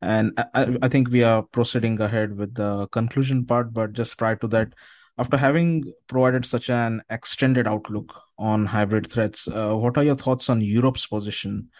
And 0.00 0.38
I, 0.54 0.76
I 0.82 0.88
think 0.88 1.10
we 1.10 1.24
are 1.24 1.42
proceeding 1.42 2.00
ahead 2.00 2.36
with 2.36 2.54
the 2.54 2.86
conclusion 2.88 3.44
part 3.44 3.72
but 3.72 3.92
just 3.92 4.16
prior 4.18 4.36
to 4.36 4.48
that 4.48 4.74
after 5.18 5.36
having 5.36 5.92
provided 6.08 6.44
such 6.44 6.70
an 6.70 7.02
extended 7.10 7.66
outlook 7.66 8.14
on 8.38 8.66
hybrid 8.66 9.10
threats 9.10 9.48
uh, 9.48 9.74
what 9.74 9.96
are 9.96 10.04
your 10.04 10.16
thoughts 10.16 10.50
on 10.50 10.60
europe's 10.60 11.06
position 11.06 11.70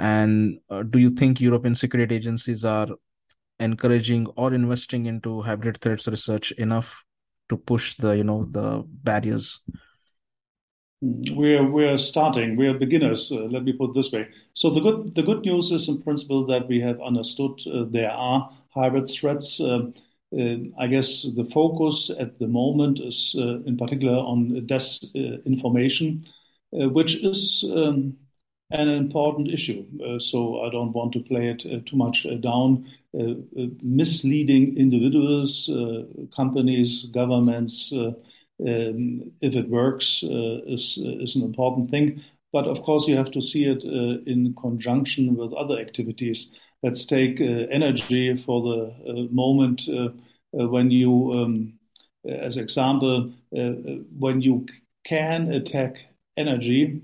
and 0.00 0.58
uh, 0.70 0.82
do 0.82 0.98
you 0.98 1.10
think 1.10 1.40
European 1.40 1.74
security 1.74 2.14
agencies 2.14 2.64
are 2.64 2.88
encouraging 3.58 4.26
or 4.36 4.54
investing 4.54 5.06
into 5.06 5.42
hybrid 5.42 5.78
threats 5.80 6.08
research 6.08 6.52
enough 6.52 7.04
to 7.50 7.56
push 7.56 7.96
the 7.96 8.16
you 8.16 8.24
know 8.24 8.46
the 8.50 8.82
barriers? 8.86 9.60
We're 11.02 11.64
we're 11.64 11.98
starting. 11.98 12.56
We're 12.56 12.78
beginners. 12.78 13.30
Uh, 13.30 13.44
let 13.44 13.64
me 13.64 13.72
put 13.72 13.90
it 13.90 13.94
this 13.94 14.12
way. 14.12 14.28
So 14.54 14.70
the 14.70 14.80
good 14.80 15.14
the 15.14 15.22
good 15.22 15.42
news 15.44 15.70
is 15.70 15.88
in 15.88 16.02
principle 16.02 16.46
that 16.46 16.66
we 16.68 16.80
have 16.80 17.00
understood 17.00 17.60
uh, 17.66 17.84
there 17.88 18.10
are 18.10 18.50
hybrid 18.70 19.08
threats. 19.08 19.60
Uh, 19.60 19.90
uh 20.38 20.56
I 20.78 20.86
guess 20.86 21.26
the 21.36 21.44
focus 21.50 22.10
at 22.18 22.38
the 22.38 22.46
moment 22.46 23.00
is 23.00 23.34
uh, 23.36 23.60
in 23.66 23.76
particular 23.76 24.16
on 24.16 24.66
disinformation, 24.66 26.24
which 26.70 27.16
is 27.16 27.64
um, 27.74 28.16
an 28.70 28.88
important 28.88 29.48
issue. 29.48 29.84
Uh, 30.04 30.18
so 30.18 30.62
I 30.62 30.70
don't 30.70 30.92
want 30.92 31.12
to 31.12 31.20
play 31.20 31.48
it 31.48 31.62
uh, 31.66 31.80
too 31.86 31.96
much 31.96 32.26
uh, 32.26 32.34
down. 32.36 32.86
Uh, 33.12 33.32
uh, 33.58 33.66
misleading 33.82 34.76
individuals, 34.76 35.68
uh, 35.68 36.04
companies, 36.34 37.06
governments, 37.06 37.92
um, 37.92 39.32
if 39.40 39.56
it 39.56 39.68
works, 39.68 40.22
is, 40.22 40.98
is 40.98 41.34
an 41.34 41.42
important 41.42 41.90
thing. 41.90 42.22
But 42.52 42.66
of 42.66 42.82
course, 42.82 43.08
you 43.08 43.16
have 43.16 43.30
to 43.32 43.42
see 43.42 43.64
it 43.64 43.82
in 43.84 44.54
conjunction 44.60 45.36
with 45.36 45.52
other 45.54 45.78
activities. 45.78 46.52
Let's 46.82 47.06
take 47.06 47.40
energy 47.40 48.36
for 48.44 48.60
the 48.62 49.28
moment 49.30 49.82
when 50.52 50.90
you, 50.90 51.32
um, 51.32 51.78
as 52.28 52.56
example, 52.56 53.32
when 53.50 54.40
you 54.40 54.66
can 55.04 55.52
attack 55.52 55.96
energy 56.36 57.00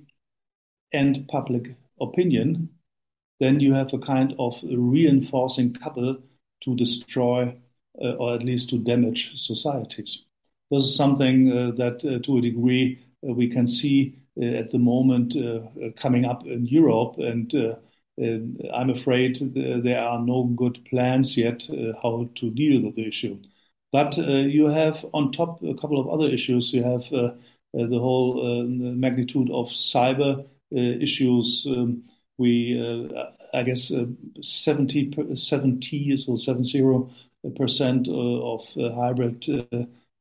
and 0.96 1.28
public 1.28 1.76
opinion, 2.00 2.70
then 3.40 3.60
you 3.60 3.74
have 3.74 3.92
a 3.92 3.98
kind 3.98 4.34
of 4.38 4.58
reinforcing 4.64 5.74
couple 5.74 6.16
to 6.64 6.76
destroy 6.76 7.54
uh, 8.02 8.12
or 8.12 8.34
at 8.34 8.42
least 8.42 8.70
to 8.70 8.78
damage 8.78 9.38
societies. 9.38 10.24
This 10.70 10.84
is 10.84 10.96
something 10.96 11.50
uh, 11.50 11.70
that, 11.76 12.04
uh, 12.04 12.18
to 12.24 12.38
a 12.38 12.40
degree, 12.40 12.98
uh, 13.26 13.32
we 13.32 13.48
can 13.48 13.66
see 13.66 14.18
uh, 14.40 14.44
at 14.44 14.72
the 14.72 14.78
moment 14.78 15.36
uh, 15.36 15.90
coming 15.96 16.24
up 16.24 16.46
in 16.46 16.66
Europe. 16.66 17.16
And 17.18 17.54
I'm 18.74 18.90
afraid 18.90 19.54
there 19.54 20.02
are 20.02 20.20
no 20.20 20.44
good 20.44 20.84
plans 20.90 21.36
yet 21.36 21.68
how 22.02 22.28
to 22.34 22.50
deal 22.50 22.82
with 22.82 22.96
the 22.96 23.06
issue. 23.06 23.38
But 23.92 24.16
you 24.16 24.66
have, 24.66 25.06
on 25.12 25.32
top, 25.32 25.62
a 25.62 25.74
couple 25.74 26.00
of 26.00 26.08
other 26.08 26.28
issues. 26.28 26.72
You 26.72 26.82
have 26.82 27.08
the 27.10 27.98
whole 27.98 28.64
magnitude 28.64 29.50
of 29.50 29.68
cyber 29.68 30.46
issues. 30.70 31.66
Um, 31.68 32.04
we, 32.38 32.78
uh, 32.78 33.30
I 33.54 33.62
guess, 33.62 33.90
uh, 33.92 34.06
70, 34.42 35.34
70 35.34 36.16
so 36.16 36.36
70 36.36 36.82
percent 37.56 38.08
of 38.08 38.60
hybrid 38.76 39.46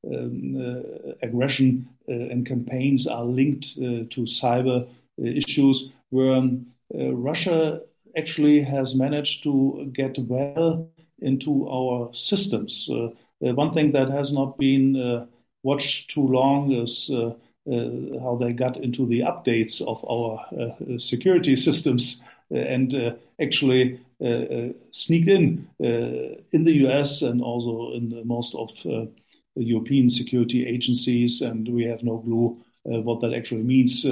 um, 0.07 1.15
aggression 1.21 1.89
and 2.07 2.45
campaigns 2.45 3.07
are 3.07 3.25
linked 3.25 3.75
to 3.75 4.21
cyber 4.21 4.87
issues 5.17 5.91
where 6.11 6.35
um, 6.35 6.67
Russia 6.93 7.81
actually 8.15 8.61
has 8.61 8.95
managed 8.95 9.43
to 9.43 9.89
get 9.93 10.17
well 10.19 10.89
into 11.19 11.67
our 11.69 12.13
systems. 12.13 12.89
Uh, 12.89 13.09
one 13.39 13.71
thing 13.71 13.91
that 13.91 14.09
has 14.09 14.33
not 14.33 14.57
been 14.57 14.95
uh, 14.95 15.25
watched 15.63 16.09
too 16.11 16.25
long 16.25 16.71
is 16.71 17.09
uh, 17.11 17.27
uh, 17.27 17.33
Uh, 17.67 18.19
how 18.21 18.35
they 18.35 18.53
got 18.53 18.77
into 18.77 19.07
the 19.07 19.21
updates 19.21 19.81
of 19.81 20.05
our 20.07 20.39
uh, 20.55 20.99
security 20.99 21.55
systems 21.67 22.23
uh, 22.53 22.59
and 22.59 22.93
uh, 22.93 23.15
actually 23.41 23.99
uh, 24.23 24.67
sneaked 24.91 25.27
in 25.29 25.67
in 25.79 26.63
the 26.63 26.85
US 26.85 27.23
and 27.23 27.41
also 27.41 27.91
in 27.93 28.21
most 28.23 28.53
of 28.53 28.69
the 28.83 29.09
European 29.55 30.11
security 30.11 30.63
agencies. 30.67 31.41
And 31.41 31.67
we 31.67 31.85
have 31.85 32.03
no 32.03 32.19
clue 32.19 32.55
what 32.83 33.21
that 33.21 33.33
actually 33.33 33.63
means 33.63 34.05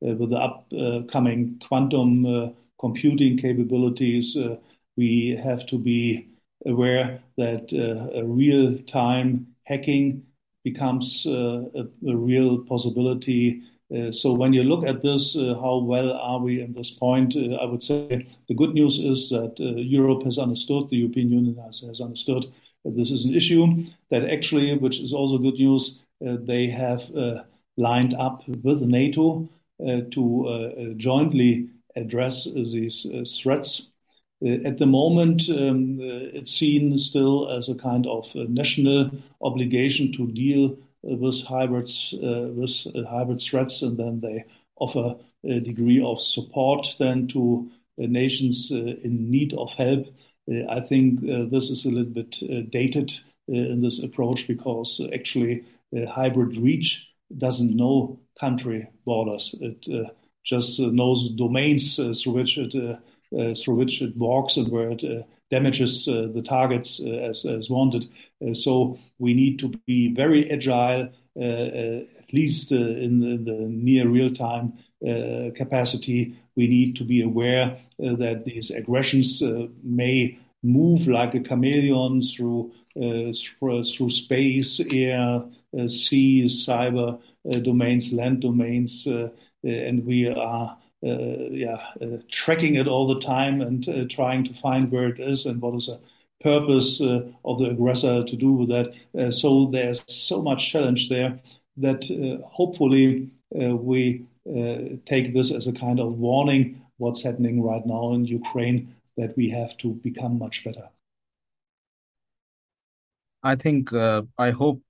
with 0.00 0.30
the 0.30 0.36
upcoming 0.36 1.60
quantum 1.60 2.56
computing 2.80 3.38
capabilities. 3.38 4.36
we 4.96 5.36
have 5.36 5.64
to 5.66 5.78
be 5.78 6.26
aware 6.66 7.20
that 7.36 7.70
real 8.24 8.78
time 8.82 9.46
hacking 9.62 10.25
becomes 10.70 11.26
uh, 11.28 11.62
a, 11.80 11.84
a, 12.10 12.16
real 12.16 12.58
possibility. 12.72 13.62
Uh, 13.96 14.10
so 14.10 14.32
when 14.32 14.52
you 14.52 14.64
look 14.64 14.84
at 14.84 15.00
this, 15.00 15.36
uh, 15.36 15.54
how 15.64 15.76
well 15.92 16.10
are 16.12 16.40
we 16.40 16.60
in 16.60 16.72
this 16.72 16.90
point? 16.90 17.36
Uh, 17.36 17.54
I 17.62 17.66
would 17.70 17.84
say 17.84 18.26
the 18.48 18.54
good 18.60 18.74
news 18.74 18.98
is 18.98 19.28
that 19.30 19.54
uh, 19.60 19.78
Europe 19.98 20.24
has 20.24 20.38
understood, 20.38 20.88
the 20.88 20.96
European 20.96 21.30
Union 21.30 21.56
has, 21.64 21.84
has 21.86 22.00
understood 22.00 22.52
this 22.84 23.10
is 23.12 23.26
an 23.26 23.34
issue. 23.34 23.64
That 24.10 24.24
actually, 24.36 24.76
which 24.76 24.98
is 25.00 25.12
also 25.12 25.38
good 25.38 25.58
news, 25.66 26.00
uh, 26.26 26.36
they 26.40 26.66
have 26.68 27.02
lined 27.76 28.14
up 28.14 28.36
with 28.48 28.80
NATO 28.82 29.48
to 30.14 30.94
jointly 30.96 31.68
address 31.94 32.44
these 32.44 33.06
threats. 33.38 33.90
Uh, 34.44 34.58
at 34.66 34.78
the 34.78 34.86
moment, 34.86 35.48
um, 35.48 35.98
uh, 35.98 36.28
it's 36.34 36.52
seen 36.52 36.98
still 36.98 37.50
as 37.50 37.68
a 37.68 37.74
kind 37.74 38.06
of 38.06 38.30
a 38.34 38.44
national 38.44 39.10
obligation 39.40 40.12
to 40.12 40.30
deal 40.32 40.76
uh, 41.10 41.16
with 41.16 41.42
hybrids, 41.42 42.14
uh, 42.22 42.50
with 42.52 42.86
uh, 42.94 43.08
hybrid 43.08 43.40
threats, 43.40 43.82
and 43.82 43.96
then 43.96 44.20
they 44.20 44.44
offer 44.76 45.16
a 45.44 45.60
degree 45.60 46.02
of 46.02 46.20
support 46.20 46.94
then 46.98 47.26
to 47.28 47.70
uh, 47.98 48.06
nations 48.06 48.70
in 48.70 49.30
need 49.30 49.54
of 49.54 49.70
help. 49.72 50.06
I 50.68 50.78
think 50.80 51.22
this 51.22 51.70
is 51.70 51.86
a 51.86 51.90
little 51.90 52.12
bit 52.12 52.70
dated 52.70 53.12
in 53.48 53.80
this 53.80 54.00
approach 54.00 54.46
because 54.46 55.00
actually 55.12 55.64
hybrid 56.08 56.56
reach 56.56 57.08
doesn't 57.36 57.74
know 57.74 58.20
country 58.38 58.86
borders. 59.04 59.56
It 59.60 59.84
uh, 59.92 60.10
just 60.44 60.78
knows 60.78 61.30
domains 61.30 61.96
through 61.96 62.32
which 62.32 62.58
it 62.58 63.00
through 63.30 63.74
which 63.74 64.02
it 64.02 64.16
walks 64.16 64.56
and 64.56 64.70
where 64.70 64.90
it 64.90 65.04
uh, 65.04 65.22
damages 65.50 66.08
uh, 66.08 66.28
the 66.34 66.42
targets 66.42 67.00
as, 67.00 67.44
as 67.44 67.70
wanted. 67.70 68.08
so 68.52 68.98
we 69.18 69.32
need 69.32 69.58
to 69.58 69.68
be 69.86 70.12
very 70.14 70.50
agile, 70.50 71.08
at 71.36 72.32
least 72.32 72.72
in 72.72 73.20
the, 73.20 73.36
the, 73.36 73.68
near 73.68 74.08
real 74.08 74.32
time 74.32 74.72
capacity. 75.54 76.36
We 76.56 76.66
need 76.66 76.96
to 76.96 77.04
be 77.04 77.22
aware 77.22 77.78
that 77.98 78.44
these 78.44 78.70
aggressions 78.70 79.42
may 79.84 80.38
move 80.62 81.06
like 81.06 81.34
a 81.34 81.40
chameleon 81.40 82.22
through 82.22 82.72
uh, 82.96 83.30
through, 83.60 84.08
space, 84.08 84.80
air, 84.90 85.44
uh, 85.78 85.86
sea, 85.86 86.44
cyber 86.46 87.20
uh, 87.52 87.58
domains, 87.58 88.10
land 88.10 88.40
domains, 88.40 89.06
and 89.62 90.06
we 90.06 90.26
are 90.28 90.70
uh, 90.70 90.74
yeah, 91.06 91.86
uh, 92.00 92.18
tracking 92.30 92.76
it 92.76 92.88
all 92.88 93.06
the 93.06 93.20
time 93.20 93.60
and 93.60 93.88
uh, 93.88 94.04
trying 94.08 94.44
to 94.44 94.54
find 94.54 94.90
where 94.90 95.08
it 95.08 95.20
is 95.20 95.46
and 95.46 95.60
what 95.60 95.74
is 95.74 95.86
the 95.86 96.00
purpose 96.40 97.00
of 97.00 97.58
the 97.58 97.70
aggressor 97.70 98.24
to 98.24 98.36
do 98.36 98.52
with 98.52 98.68
that. 98.68 99.32
so 99.32 99.66
there's 99.72 100.04
so 100.06 100.42
much 100.42 100.70
challenge 100.70 101.08
there 101.08 101.40
that 101.76 102.04
hopefully 102.44 103.30
we 103.50 104.24
take 105.06 105.34
this 105.34 105.50
as 105.50 105.66
a 105.66 105.72
kind 105.72 105.98
of 105.98 106.18
warning 106.18 106.80
what's 106.98 107.22
happening 107.22 107.62
right 107.62 107.84
now 107.86 108.12
in 108.12 108.24
Ukraine 108.24 108.94
that 109.16 109.36
we 109.36 109.48
have 109.50 109.76
to 109.78 109.88
become 109.94 110.38
much 110.38 110.64
better. 110.64 110.88
I 113.42 113.54
think 113.56 113.92
uh, 113.92 114.22
I 114.38 114.50
hope 114.50 114.82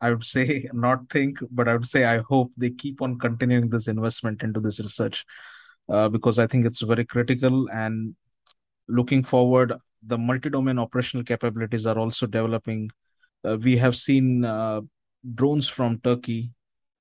I 0.00 0.10
would 0.10 0.24
say 0.24 0.68
not 0.72 1.10
think, 1.10 1.38
but 1.50 1.68
I 1.68 1.74
would 1.74 1.86
say 1.86 2.04
I 2.04 2.18
hope 2.18 2.52
they 2.56 2.70
keep 2.70 3.02
on 3.02 3.18
continuing 3.18 3.68
this 3.68 3.88
investment 3.88 4.42
into 4.42 4.60
this 4.60 4.80
research 4.80 5.24
uh, 5.88 6.08
because 6.08 6.38
I 6.38 6.46
think 6.46 6.66
it's 6.66 6.80
very 6.80 7.04
critical. 7.04 7.68
And 7.70 8.14
looking 8.88 9.22
forward, 9.24 9.74
the 10.02 10.18
multi-domain 10.18 10.78
operational 10.78 11.24
capabilities 11.24 11.86
are 11.86 11.98
also 11.98 12.26
developing. 12.26 12.90
Uh, 13.44 13.56
we 13.60 13.76
have 13.76 13.96
seen 13.96 14.44
uh, 14.44 14.80
drones 15.34 15.68
from 15.68 16.00
Turkey, 16.00 16.52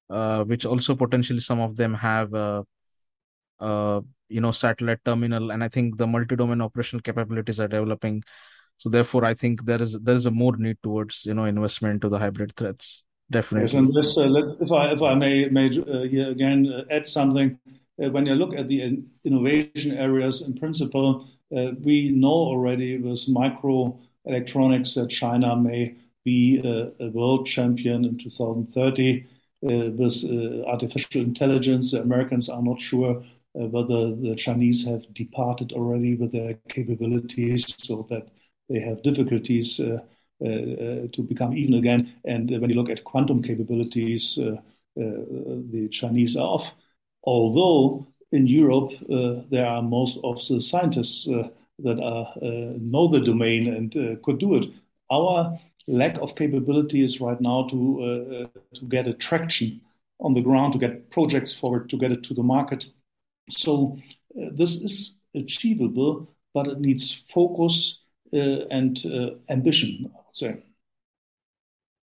uh, 0.10 0.44
which 0.44 0.66
also 0.66 0.96
potentially 0.96 1.40
some 1.40 1.60
of 1.60 1.76
them 1.76 1.94
have, 1.94 2.34
uh, 2.34 2.64
uh, 3.60 4.02
you 4.30 4.42
know, 4.42 4.52
satellite 4.52 5.00
terminal, 5.06 5.52
and 5.52 5.64
I 5.64 5.68
think 5.68 5.98
the 5.98 6.08
multi-domain 6.08 6.62
operational 6.62 7.02
capabilities 7.02 7.60
are 7.60 7.68
developing. 7.68 8.24
So 8.78 8.90
therefore, 8.90 9.26
I 9.26 9.34
think 9.34 9.66
there 9.66 9.82
is 9.82 9.94
there 9.94 10.16
is 10.16 10.26
a 10.26 10.32
more 10.32 10.56
need 10.56 10.78
towards 10.84 11.26
you 11.26 11.34
know 11.34 11.46
investment 11.46 12.02
to 12.02 12.10
the 12.10 12.20
hybrid 12.20 12.56
threats. 12.56 13.04
Definitely. 13.30 13.66
Yes, 13.66 13.74
and 13.74 13.94
this, 13.94 14.18
uh, 14.18 14.26
let, 14.26 14.62
if 14.62 14.72
I 14.72 14.92
if 14.94 15.02
I 15.02 15.16
may 15.16 15.50
may 15.50 15.68
uh, 15.78 16.30
again 16.30 16.72
uh, 16.72 16.84
add 16.94 17.08
something, 17.08 17.60
uh, 18.02 18.10
when 18.12 18.26
you 18.26 18.36
look 18.36 18.54
at 18.56 18.68
the 18.68 19.04
innovation 19.26 19.98
areas, 19.98 20.42
in 20.42 20.54
principle, 20.54 21.28
uh, 21.56 21.72
we 21.82 22.12
know 22.12 22.30
already 22.30 22.98
with 22.98 23.28
microelectronics 23.28 24.94
that 24.96 25.10
China 25.10 25.56
may 25.56 25.96
be 26.24 26.62
a, 26.64 27.04
a 27.04 27.10
world 27.10 27.48
champion 27.48 28.06
in 28.06 28.18
2030. 28.18 29.26
Uh, 29.64 29.90
with 29.98 30.24
artificial 30.68 31.22
intelligence, 31.22 31.92
the 31.92 32.02
Americans 32.02 32.48
are 32.48 32.62
not 32.62 32.80
sure 32.80 33.24
whether 33.54 34.16
the 34.16 34.36
Chinese 34.38 34.86
have 34.86 35.12
departed 35.16 35.74
already 35.74 36.14
with 36.14 36.32
their 36.32 36.54
capabilities, 36.70 37.74
so 37.80 38.06
that 38.08 38.28
they 38.70 38.80
have 38.80 39.04
difficulties 39.04 39.80
uh, 39.80 40.00
uh, 40.44 40.48
uh, 40.48 41.08
to 41.14 41.26
become 41.28 41.56
even 41.56 41.76
again. 41.76 42.14
And 42.26 42.50
when 42.50 42.70
you 42.70 42.76
look 42.76 42.90
at 42.90 43.04
quantum 43.04 43.42
capabilities, 43.42 44.38
the 44.96 45.90
Chinese 45.92 46.36
are 46.36 46.46
off. 46.46 46.74
Although 47.24 48.08
in 48.32 48.48
Europe, 48.48 48.92
there 49.50 49.66
are 49.66 49.82
most 49.82 50.20
of 50.24 50.46
the 50.48 50.62
scientists 50.62 51.26
that 51.26 52.00
are, 52.00 52.34
know 52.80 53.08
the 53.08 53.22
domain 53.22 53.68
and 53.68 54.22
could 54.24 54.40
do 54.40 54.56
it. 54.56 54.70
Our 55.12 55.60
lack 55.88 56.18
of 56.18 56.36
capability 56.36 57.04
is 57.04 57.22
right 57.22 57.40
now 57.40 57.68
to 57.70 58.50
to 58.74 58.86
get 58.88 59.08
a 59.08 59.14
traction 59.14 59.82
on 60.20 60.34
the 60.34 60.42
ground, 60.42 60.74
to 60.74 60.80
get 60.80 61.10
projects 61.12 61.54
forward, 61.54 61.90
to 61.90 61.98
get 61.98 62.12
it 62.12 62.24
to 62.24 62.34
the 62.34 62.44
market. 62.44 62.90
So 63.50 63.98
uh, 64.40 64.50
this 64.54 64.76
is 64.82 65.18
achievable, 65.36 66.28
but 66.54 66.68
it 66.68 66.80
needs 66.80 67.24
focus 67.30 68.00
and 68.34 68.98
uh, 69.06 69.36
ambition, 69.50 70.10
I 70.14 70.18
would 70.26 70.36
say. 70.36 70.64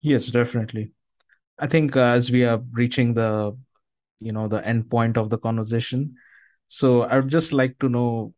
Yes, 0.01 0.27
definitely. 0.27 0.91
I 1.57 1.67
think 1.67 1.95
uh, 1.95 2.01
as 2.01 2.31
we 2.31 2.45
are 2.45 2.61
reaching 2.71 3.13
the, 3.13 3.57
you 4.19 4.31
know, 4.31 4.47
the 4.47 4.65
end 4.65 4.89
point 4.89 5.17
of 5.17 5.29
the 5.29 5.37
conversation, 5.37 6.15
so 6.67 7.01
I 7.01 7.19
would 7.19 7.27
just 7.27 7.51
like 7.51 7.77
to 7.79 7.89
know, 7.89 8.33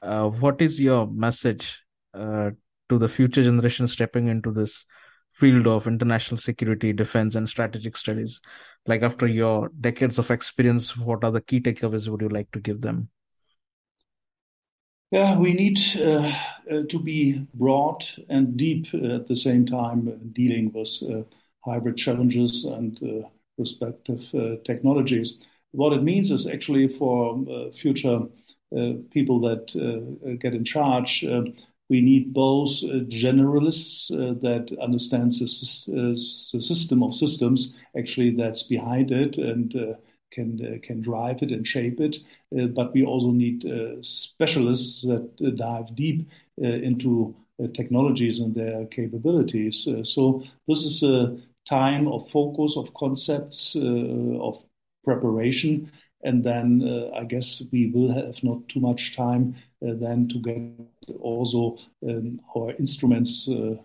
uh, 0.00 0.28
what 0.28 0.62
is 0.62 0.80
your 0.80 1.06
message 1.06 1.82
uh, 2.14 2.50
to 2.88 2.98
the 2.98 3.08
future 3.08 3.42
generation 3.42 3.86
stepping 3.88 4.28
into 4.28 4.52
this 4.52 4.84
field 5.32 5.66
of 5.66 5.86
international 5.86 6.38
security, 6.38 6.92
defense, 6.92 7.34
and 7.34 7.48
strategic 7.48 7.96
studies? 7.96 8.40
Like 8.86 9.02
after 9.02 9.26
your 9.26 9.70
decades 9.80 10.18
of 10.18 10.30
experience, 10.30 10.96
what 10.96 11.24
are 11.24 11.30
the 11.30 11.40
key 11.40 11.60
takeaways 11.60 12.08
would 12.08 12.20
you 12.20 12.28
like 12.28 12.50
to 12.52 12.60
give 12.60 12.80
them? 12.80 13.08
Yeah, 15.12 15.36
we 15.36 15.52
need 15.52 15.78
uh, 16.00 16.32
uh, 16.70 16.82
to 16.88 16.98
be 16.98 17.46
broad 17.52 18.02
and 18.30 18.56
deep 18.56 18.86
at 18.94 19.28
the 19.28 19.36
same 19.36 19.66
time, 19.66 20.08
uh, 20.08 20.12
dealing 20.32 20.72
with 20.72 21.02
uh, 21.02 21.24
hybrid 21.70 21.98
challenges 21.98 22.64
and 22.64 22.98
uh, 23.02 23.28
respective 23.58 24.26
uh, 24.34 24.56
technologies. 24.64 25.38
What 25.72 25.92
it 25.92 26.02
means 26.02 26.30
is 26.30 26.46
actually 26.46 26.88
for 26.88 27.44
future 27.80 28.20
people 29.10 29.38
that 29.40 30.38
get 30.40 30.54
in 30.54 30.64
charge, 30.64 31.24
we 31.90 32.00
need 32.00 32.32
both 32.32 32.70
generalists 33.10 34.08
that 34.40 34.78
understands 34.80 35.38
the, 35.40 36.12
the, 36.12 36.60
system 36.60 37.02
of 37.02 37.14
systems, 37.14 37.76
actually 37.98 38.30
that's 38.30 38.62
behind 38.62 39.10
it, 39.10 39.36
and 39.36 39.76
uh, 39.76 39.94
can 40.32 40.80
can 40.80 41.00
drive 41.00 41.42
it 41.42 41.52
and 41.52 41.66
shape 41.66 42.00
it. 42.00 42.16
Uh, 42.58 42.66
but 42.66 42.92
we 42.94 43.04
also 43.04 43.30
need 43.30 43.64
uh, 43.64 44.02
specialists 44.02 45.02
that 45.02 45.54
dive 45.56 45.94
deep 45.94 46.28
into 46.58 47.34
technologies 47.74 48.40
and 48.40 48.54
their 48.54 48.86
capabilities. 48.86 49.86
so 50.04 50.42
this 50.66 50.84
is 50.84 51.02
a 51.02 51.36
time 51.64 52.08
of 52.08 52.28
focus, 52.28 52.76
of 52.76 52.92
concepts, 52.94 53.76
of 53.76 54.62
preparation. 55.04 55.90
And 56.24 56.44
then 56.44 56.82
uh, 56.82 57.16
I 57.16 57.24
guess 57.24 57.62
we 57.72 57.90
will 57.90 58.12
have 58.12 58.42
not 58.42 58.68
too 58.68 58.80
much 58.80 59.16
time 59.16 59.56
uh, 59.86 59.94
then 59.94 60.28
to 60.28 60.38
get 60.38 61.16
also 61.20 61.78
um, 62.08 62.40
our 62.56 62.72
instruments 62.78 63.48
uh, 63.48 63.76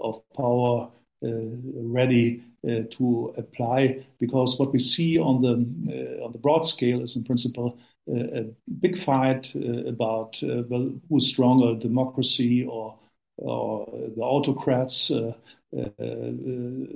of 0.00 0.22
power 0.36 0.88
ready 1.20 2.40
uh, 2.40 2.47
to 2.64 3.32
apply 3.36 4.04
because 4.18 4.58
what 4.58 4.72
we 4.72 4.80
see 4.80 5.18
on 5.18 5.42
the 5.42 5.52
uh, 5.52 6.24
on 6.24 6.32
the 6.32 6.38
broad 6.38 6.62
scale 6.62 7.00
is 7.02 7.16
in 7.16 7.24
principle 7.24 7.78
uh, 8.10 8.40
a 8.40 8.44
big 8.80 8.98
fight 8.98 9.52
about 9.86 10.38
well, 10.42 10.92
who's 11.08 11.26
stronger, 11.26 11.74
democracy 11.78 12.64
or 12.64 12.98
or 13.36 13.86
the 14.16 14.22
autocrats. 14.22 15.10
Uh, 15.10 15.32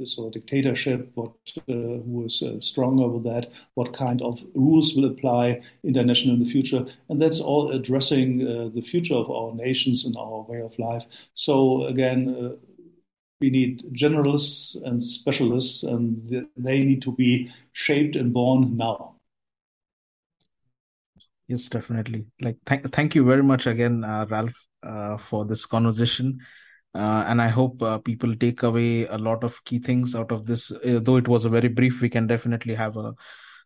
so 0.06 0.30
dictatorship, 0.32 1.10
what 1.14 1.32
uh, 1.68 1.72
who 1.72 2.24
is 2.24 2.42
uh, 2.42 2.58
stronger 2.62 3.06
with 3.06 3.22
that, 3.22 3.50
what 3.74 3.92
kind 3.92 4.22
of 4.22 4.40
rules 4.54 4.94
will 4.94 5.04
apply 5.04 5.60
international 5.84 6.36
in 6.36 6.42
the 6.42 6.50
future, 6.50 6.86
and 7.10 7.20
that's 7.20 7.38
all 7.38 7.70
addressing 7.70 8.38
the 8.38 8.80
future 8.80 9.14
of 9.14 9.30
our 9.30 9.54
nations 9.54 10.06
and 10.06 10.16
our 10.16 10.40
way 10.48 10.62
of 10.62 10.78
life. 10.78 11.04
So 11.34 11.84
again, 11.84 12.56
we 13.42 13.50
need 13.50 13.82
generalists 13.92 14.80
and 14.84 15.02
specialists, 15.02 15.82
and 15.82 16.46
they 16.56 16.84
need 16.84 17.02
to 17.02 17.12
be 17.12 17.50
shaped 17.72 18.16
and 18.16 18.32
born 18.32 18.76
now. 18.76 19.16
Yes, 21.48 21.68
definitely. 21.68 22.24
Like, 22.40 22.56
thank 22.64 22.90
thank 22.92 23.14
you 23.14 23.24
very 23.24 23.42
much 23.42 23.66
again, 23.66 24.04
uh, 24.04 24.24
Ralph, 24.30 24.56
uh, 24.82 25.18
for 25.18 25.44
this 25.44 25.66
conversation. 25.66 26.38
Uh, 26.94 27.24
and 27.26 27.42
I 27.42 27.48
hope 27.48 27.82
uh, 27.82 27.98
people 27.98 28.36
take 28.36 28.62
away 28.62 29.06
a 29.06 29.18
lot 29.18 29.44
of 29.44 29.62
key 29.64 29.78
things 29.78 30.14
out 30.14 30.30
of 30.30 30.46
this. 30.46 30.70
Uh, 30.70 31.00
though 31.02 31.16
it 31.16 31.26
was 31.26 31.44
a 31.44 31.48
very 31.48 31.68
brief, 31.68 32.00
we 32.00 32.08
can 32.08 32.26
definitely 32.26 32.74
have 32.74 32.96
a 32.96 33.14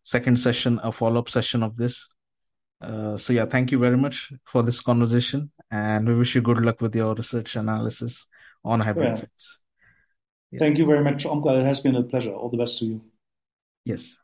second 0.05 0.39
session, 0.39 0.81
a 0.83 0.91
follow 0.91 1.19
up 1.19 1.29
session 1.29 1.63
of 1.63 1.77
this. 1.77 2.09
Uh, 2.81 3.17
so 3.17 3.33
yeah, 3.33 3.47
thank 3.47 3.73
you 3.73 3.79
very 3.79 3.97
much 3.97 4.33
for 4.45 4.63
this 4.63 4.81
conversation, 4.81 5.51
and 5.71 6.09
we 6.09 6.15
wish 6.15 6.35
you 6.35 6.41
good 6.41 6.61
luck 6.61 6.81
with 6.81 6.95
your 6.95 7.15
research 7.15 7.57
analysis 7.57 8.27
on 8.65 8.81
hybrid 8.81 9.11
yeah. 9.11 9.17
threats. 9.17 9.59
Yeah. 10.53 10.61
Thank 10.61 10.79
you 10.79 10.87
very 10.87 11.03
much, 11.03 11.25
Omkar. 11.25 11.61
It 11.61 11.67
has 11.67 11.81
been 11.81 11.97
a 11.97 12.03
pleasure. 12.03 12.33
All 12.33 12.49
the 12.49 12.57
best 12.57 12.79
to 12.79 12.87
you. 12.87 13.01
Yes. 13.85 14.17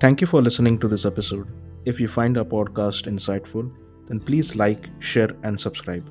Thank 0.00 0.20
you 0.20 0.26
for 0.26 0.42
listening 0.42 0.80
to 0.80 0.88
this 0.88 1.06
episode. 1.06 1.46
If 1.84 2.00
you 2.00 2.08
find 2.08 2.36
our 2.36 2.44
podcast 2.44 3.06
insightful, 3.06 3.72
then 4.08 4.18
please 4.18 4.56
like, 4.56 4.88
share, 4.98 5.30
and 5.44 5.58
subscribe. 5.58 6.08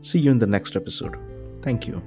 See 0.00 0.20
you 0.20 0.30
in 0.30 0.38
the 0.38 0.46
next 0.46 0.76
episode. 0.76 1.16
Thank 1.60 1.88
you. 1.88 2.00